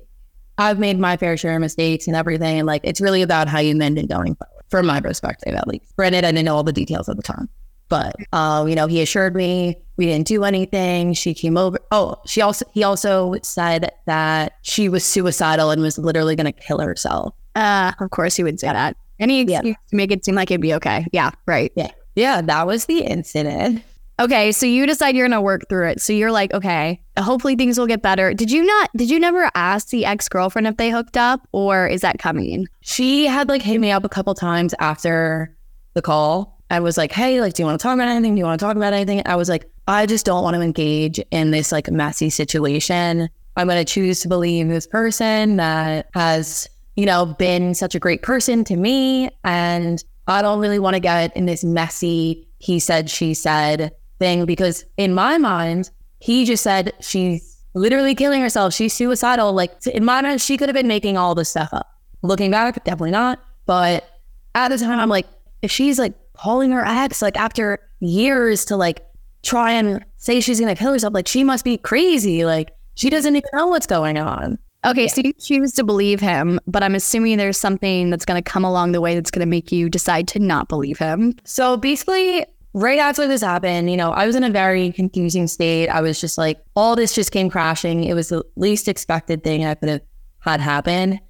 I've 0.59 0.79
made 0.79 0.99
my 0.99 1.17
fair 1.17 1.37
share 1.37 1.55
of 1.55 1.61
mistakes 1.61 2.07
and 2.07 2.17
everything. 2.17 2.65
Like, 2.67 2.81
it's 2.85 3.01
really 3.01 3.23
about 3.23 3.49
how 3.49 3.61
you 3.61 3.77
mend 3.77 3.99
it 3.99 4.09
going 4.09 4.35
forward, 4.35 4.65
from 4.69 4.87
my 4.87 5.01
perspective, 5.01 5.55
at 5.55 5.69
least. 5.69 5.95
Granted, 5.97 6.25
I 6.25 6.33
didn't 6.33 6.45
know 6.45 6.57
all 6.57 6.65
the 6.65 6.73
details 6.73 7.09
at 7.09 7.17
the 7.17 7.23
time. 7.23 7.49
But 7.89 8.17
um, 8.33 8.69
you 8.69 8.75
know, 8.75 8.87
he 8.87 9.01
assured 9.01 9.35
me 9.35 9.77
we 9.97 10.07
didn't 10.07 10.27
do 10.27 10.45
anything. 10.45 11.15
She 11.15 11.35
came 11.35 11.57
over. 11.57 11.79
Oh, 11.91 12.17
she 12.27 12.41
also 12.41 12.67
he 12.73 12.85
also 12.85 13.35
said 13.43 13.91
that 14.07 14.53
she 14.63 14.89
was 14.89 15.05
suicidal 15.05 15.71
and 15.71 15.83
was 15.83 15.99
literally 15.99 16.37
going 16.37 16.53
to 16.53 16.53
kill 16.53 16.81
herself. 16.81 17.35
Uh, 17.55 17.93
of 17.99 18.11
course 18.11 18.37
he 18.37 18.43
would 18.43 18.61
say 18.61 18.69
that. 18.69 18.97
Any 19.21 19.41
excuse 19.41 19.65
yeah. 19.65 19.75
to 19.91 19.97
make 19.97 20.11
it 20.11 20.25
seem 20.25 20.35
like 20.35 20.51
it'd 20.51 20.61
be 20.61 20.75
okay. 20.75 21.07
Yeah, 21.13 21.31
right. 21.47 21.73
Yeah, 21.77 21.91
yeah. 22.15 22.41
That 22.41 22.67
was 22.67 22.87
the 22.87 23.01
incident. 23.01 23.83
Okay, 24.21 24.51
so 24.51 24.67
you 24.67 24.85
decide 24.85 25.15
you're 25.15 25.29
gonna 25.29 25.41
work 25.41 25.69
through 25.69 25.89
it. 25.89 26.01
So 26.01 26.13
you're 26.13 26.33
like, 26.33 26.53
okay, 26.53 27.01
hopefully 27.19 27.55
things 27.55 27.79
will 27.79 27.87
get 27.87 28.03
better. 28.03 28.35
Did 28.35 28.51
you 28.51 28.65
not? 28.65 28.91
Did 28.97 29.11
you 29.11 29.21
never 29.21 29.51
ask 29.55 29.89
the 29.89 30.05
ex 30.05 30.29
girlfriend 30.29 30.67
if 30.67 30.77
they 30.77 30.91
hooked 30.91 31.17
up, 31.17 31.47
or 31.53 31.87
is 31.87 32.01
that 32.01 32.19
coming? 32.19 32.67
She 32.81 33.27
had 33.27 33.49
like 33.49 33.63
hit 33.63 33.81
me 33.81 33.93
up 33.93 34.05
a 34.05 34.09
couple 34.09 34.35
times 34.35 34.75
after 34.81 35.57
the 35.95 36.03
call 36.03 36.59
I 36.71 36.81
was 36.81 36.99
like, 36.99 37.13
hey, 37.13 37.41
like, 37.41 37.55
do 37.55 37.63
you 37.63 37.67
want 37.67 37.81
to 37.81 37.83
talk 37.83 37.95
about 37.95 38.09
anything? 38.09 38.35
Do 38.35 38.41
you 38.41 38.45
want 38.45 38.61
to 38.61 38.65
talk 38.65 38.77
about 38.77 38.93
anything? 38.93 39.23
I 39.25 39.37
was 39.37 39.49
like, 39.49 39.71
I 39.87 40.07
just 40.07 40.27
don't 40.27 40.43
want 40.43 40.55
to 40.55 40.61
engage 40.61 41.19
in 41.31 41.51
this 41.51 41.73
like 41.73 41.91
messy 41.91 42.29
situation. 42.29 43.29
I'm 43.57 43.67
going 43.67 43.85
to 43.85 43.91
choose 43.91 44.21
to 44.21 44.29
believe 44.29 44.69
this 44.69 44.87
person 44.87 45.57
that 45.57 46.09
has, 46.15 46.69
you 46.99 47.07
know, 47.07 47.25
been 47.25 47.75
such 47.75 47.95
a 47.95 48.01
great 48.01 48.23
person 48.23 48.65
to 48.65 48.75
me. 48.75 49.31
And 49.45 50.03
I 50.27 50.43
don't 50.43 50.59
really 50.59 50.81
want 50.81 50.95
to 50.95 51.01
get 51.01 51.35
in 51.37 51.47
this 51.47 51.63
messy, 51.63 52.49
he 52.59 52.81
said, 52.81 53.09
she 53.09 53.35
said 53.35 53.93
thing 54.19 54.47
because 54.47 54.85
in 54.97 55.15
my 55.15 55.39
mind, 55.39 55.93
he 56.19 56.45
just 56.45 56.65
said 56.65 56.93
she's 57.01 57.57
literally 57.75 58.17
killing 58.17 58.43
herself. 58.43 58.75
She's 58.75 58.93
suicidal. 58.93 59.53
Like 59.53 59.87
in 59.87 60.05
my 60.05 60.23
mind, 60.23 60.41
she 60.41 60.57
could 60.57 60.69
have 60.69 60.75
been 60.75 60.89
making 60.89 61.17
all 61.17 61.37
this 61.37 61.51
stuff 61.51 61.69
up. 61.73 61.87
Looking 62.23 62.51
back, 62.51 62.83
definitely 62.83 63.13
not. 63.13 63.39
But 63.65 64.11
at 64.57 64.71
the 64.71 64.79
time, 64.79 64.99
I'm 64.99 65.09
like, 65.09 65.29
if 65.63 65.71
she's 65.71 66.01
like 66.01 66.15
calling 66.33 66.73
her 66.73 66.85
ex, 66.85 67.23
like 67.23 67.37
after 67.37 67.79
years 68.01 68.65
to 68.65 68.77
like 68.77 69.07
try 69.45 69.71
and 69.71 70.05
say 70.17 70.41
she's 70.41 70.59
gonna 70.59 70.75
kill 70.75 70.95
herself, 70.95 71.15
like 71.15 71.29
she 71.29 71.45
must 71.45 71.65
be 71.65 71.79
crazy. 71.79 72.45
Like 72.45 72.73
she 72.97 73.09
doesn't 73.09 73.37
even 73.37 73.51
know 73.53 73.69
what's 73.69 73.87
going 73.87 74.19
on. 74.19 74.59
Okay, 74.89 75.03
yeah. 75.03 75.09
so 75.09 75.21
you 75.23 75.33
choose 75.35 75.73
to 75.73 75.85
believe 75.85 76.19
him, 76.19 76.59
but 76.67 76.83
I'm 76.83 76.95
assuming 76.95 77.37
there's 77.37 77.59
something 77.59 78.09
that's 78.09 78.25
going 78.25 78.43
to 78.43 78.51
come 78.51 78.65
along 78.65 78.93
the 78.93 79.01
way 79.01 79.15
that's 79.15 79.31
going 79.31 79.41
to 79.41 79.47
make 79.47 79.71
you 79.71 79.91
decide 79.91 80.27
to 80.29 80.39
not 80.39 80.69
believe 80.69 80.99
him. 80.99 81.35
So 81.45 81.77
basically, 81.77 82.47
right 82.73 82.99
after 82.99 83.27
this 83.27 83.43
happened, 83.43 83.91
you 83.91 83.97
know, 83.97 84.13
I 84.13 84.27
was 84.27 84.35
in 84.35 84.45
a 84.45 84.51
very 84.51 84.93
confusing 84.93 85.47
state. 85.47 85.89
I 85.89 86.01
was 86.01 86.21
just 86.21 86.39
like, 86.39 86.59
all 86.75 86.97
this 86.97 87.15
just 87.15 87.33
came 87.33 87.51
crashing. 87.51 88.05
It 88.05 88.15
was 88.15 88.31
the 88.31 88.43
least 88.57 88.89
expected 88.89 89.45
thing 89.45 89.67
I 89.67 89.75
could 89.75 89.91
have 89.91 90.03
had 90.41 90.61
happen. 90.61 91.21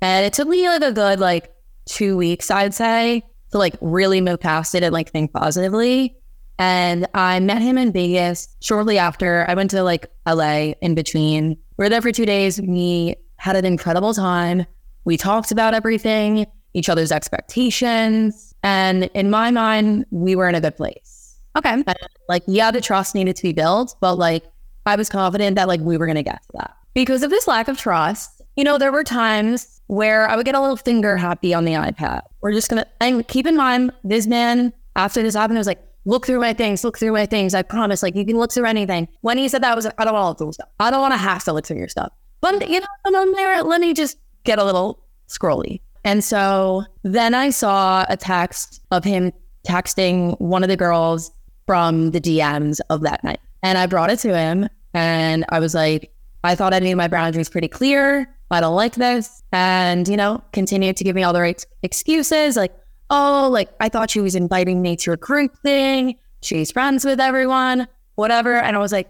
And 0.00 0.26
it 0.26 0.32
took 0.32 0.48
me 0.48 0.68
like 0.68 0.82
a 0.82 0.92
good 0.92 1.20
like 1.20 1.54
two 1.86 2.16
weeks, 2.16 2.50
I'd 2.50 2.74
say, 2.74 3.22
to 3.52 3.58
like 3.58 3.76
really 3.80 4.20
move 4.20 4.40
past 4.40 4.74
it 4.74 4.82
and 4.82 4.92
like 4.92 5.10
think 5.10 5.32
positively. 5.32 6.16
And 6.58 7.06
I 7.14 7.40
met 7.40 7.62
him 7.62 7.78
in 7.78 7.92
Vegas 7.92 8.48
shortly 8.60 8.98
after. 8.98 9.44
I 9.48 9.54
went 9.54 9.70
to 9.72 9.82
like 9.82 10.06
LA 10.26 10.72
in 10.80 10.94
between. 10.94 11.58
We 11.76 11.84
were 11.84 11.88
there 11.88 12.02
for 12.02 12.12
two 12.12 12.26
days. 12.26 12.60
We 12.60 13.16
had 13.36 13.56
an 13.56 13.64
incredible 13.64 14.14
time. 14.14 14.66
We 15.04 15.16
talked 15.16 15.50
about 15.50 15.74
everything, 15.74 16.46
each 16.72 16.88
other's 16.88 17.12
expectations. 17.12 18.54
And 18.62 19.04
in 19.14 19.30
my 19.30 19.50
mind, 19.50 20.06
we 20.10 20.36
were 20.36 20.48
in 20.48 20.54
a 20.54 20.60
good 20.60 20.76
place. 20.76 21.36
Okay. 21.56 21.72
And, 21.72 21.96
like, 22.28 22.42
yeah, 22.46 22.70
the 22.70 22.80
trust 22.80 23.14
needed 23.14 23.36
to 23.36 23.42
be 23.42 23.52
built, 23.52 23.96
but 24.00 24.16
like 24.16 24.44
I 24.86 24.96
was 24.96 25.08
confident 25.08 25.56
that 25.56 25.68
like 25.68 25.80
we 25.80 25.96
were 25.96 26.06
going 26.06 26.16
to 26.16 26.22
get 26.22 26.42
to 26.42 26.48
that. 26.54 26.76
Because 26.94 27.22
of 27.22 27.30
this 27.30 27.46
lack 27.48 27.68
of 27.68 27.76
trust, 27.76 28.40
you 28.56 28.64
know, 28.64 28.78
there 28.78 28.92
were 28.92 29.04
times 29.04 29.80
where 29.88 30.28
I 30.28 30.36
would 30.36 30.46
get 30.46 30.54
a 30.54 30.60
little 30.60 30.76
finger 30.76 31.16
happy 31.16 31.52
on 31.52 31.64
the 31.64 31.72
iPad. 31.72 32.22
We're 32.40 32.52
just 32.52 32.70
going 32.70 32.82
to, 32.82 32.88
and 33.00 33.26
keep 33.26 33.46
in 33.46 33.56
mind, 33.56 33.92
this 34.04 34.26
man, 34.26 34.72
after 34.96 35.22
this 35.22 35.34
happened, 35.34 35.58
was 35.58 35.66
like, 35.66 35.83
look 36.04 36.26
through 36.26 36.40
my 36.40 36.52
things, 36.52 36.84
look 36.84 36.98
through 36.98 37.12
my 37.12 37.26
things. 37.26 37.54
I 37.54 37.62
promise, 37.62 38.02
like 38.02 38.14
you 38.14 38.24
can 38.24 38.38
look 38.38 38.52
through 38.52 38.66
anything. 38.66 39.08
When 39.22 39.38
he 39.38 39.48
said 39.48 39.62
that, 39.62 39.72
I 39.72 39.74
was 39.74 39.84
like, 39.84 39.94
I 39.98 40.04
don't 40.04 40.14
want 40.14 40.24
to 40.24 40.28
look 40.28 40.38
through 40.38 40.52
stuff. 40.52 40.68
I 40.80 40.90
don't 40.90 41.00
want 41.00 41.14
to 41.14 41.18
have 41.18 41.44
to 41.44 41.52
look 41.52 41.66
through 41.66 41.78
your 41.78 41.88
stuff. 41.88 42.12
But 42.40 42.68
you 42.68 42.80
know, 42.80 42.86
I'm 43.06 43.32
there. 43.32 43.62
Let 43.62 43.80
me 43.80 43.94
just 43.94 44.18
get 44.44 44.58
a 44.58 44.64
little 44.64 45.02
scrolly. 45.28 45.80
And 46.04 46.22
so 46.22 46.84
then 47.02 47.34
I 47.34 47.50
saw 47.50 48.04
a 48.08 48.16
text 48.16 48.82
of 48.90 49.04
him 49.04 49.32
texting 49.66 50.38
one 50.40 50.62
of 50.62 50.68
the 50.68 50.76
girls 50.76 51.30
from 51.66 52.10
the 52.10 52.20
DMs 52.20 52.80
of 52.90 53.00
that 53.00 53.24
night. 53.24 53.40
And 53.62 53.78
I 53.78 53.86
brought 53.86 54.10
it 54.10 54.18
to 54.20 54.36
him 54.36 54.68
and 54.92 55.44
I 55.48 55.58
was 55.60 55.74
like, 55.74 56.12
I 56.44 56.54
thought 56.54 56.74
I 56.74 56.80
made 56.80 56.94
my 56.94 57.08
boundaries 57.08 57.48
pretty 57.48 57.68
clear. 57.68 58.28
I 58.50 58.60
don't 58.60 58.76
like 58.76 58.96
this. 58.96 59.42
And, 59.52 60.06
you 60.06 60.16
know, 60.16 60.42
continued 60.52 60.98
to 60.98 61.04
give 61.04 61.16
me 61.16 61.22
all 61.22 61.32
the 61.32 61.40
right 61.40 61.64
excuses. 61.82 62.56
Like, 62.56 62.74
oh, 63.14 63.48
like 63.50 63.70
I 63.80 63.88
thought 63.88 64.10
she 64.10 64.20
was 64.20 64.34
inviting 64.34 64.82
me 64.82 64.96
to 64.96 65.12
a 65.12 65.16
group 65.16 65.56
thing. 65.62 66.16
She's 66.42 66.72
friends 66.72 67.04
with 67.04 67.20
everyone, 67.20 67.86
whatever. 68.16 68.56
And 68.56 68.76
I 68.76 68.78
was 68.80 68.92
like, 68.92 69.08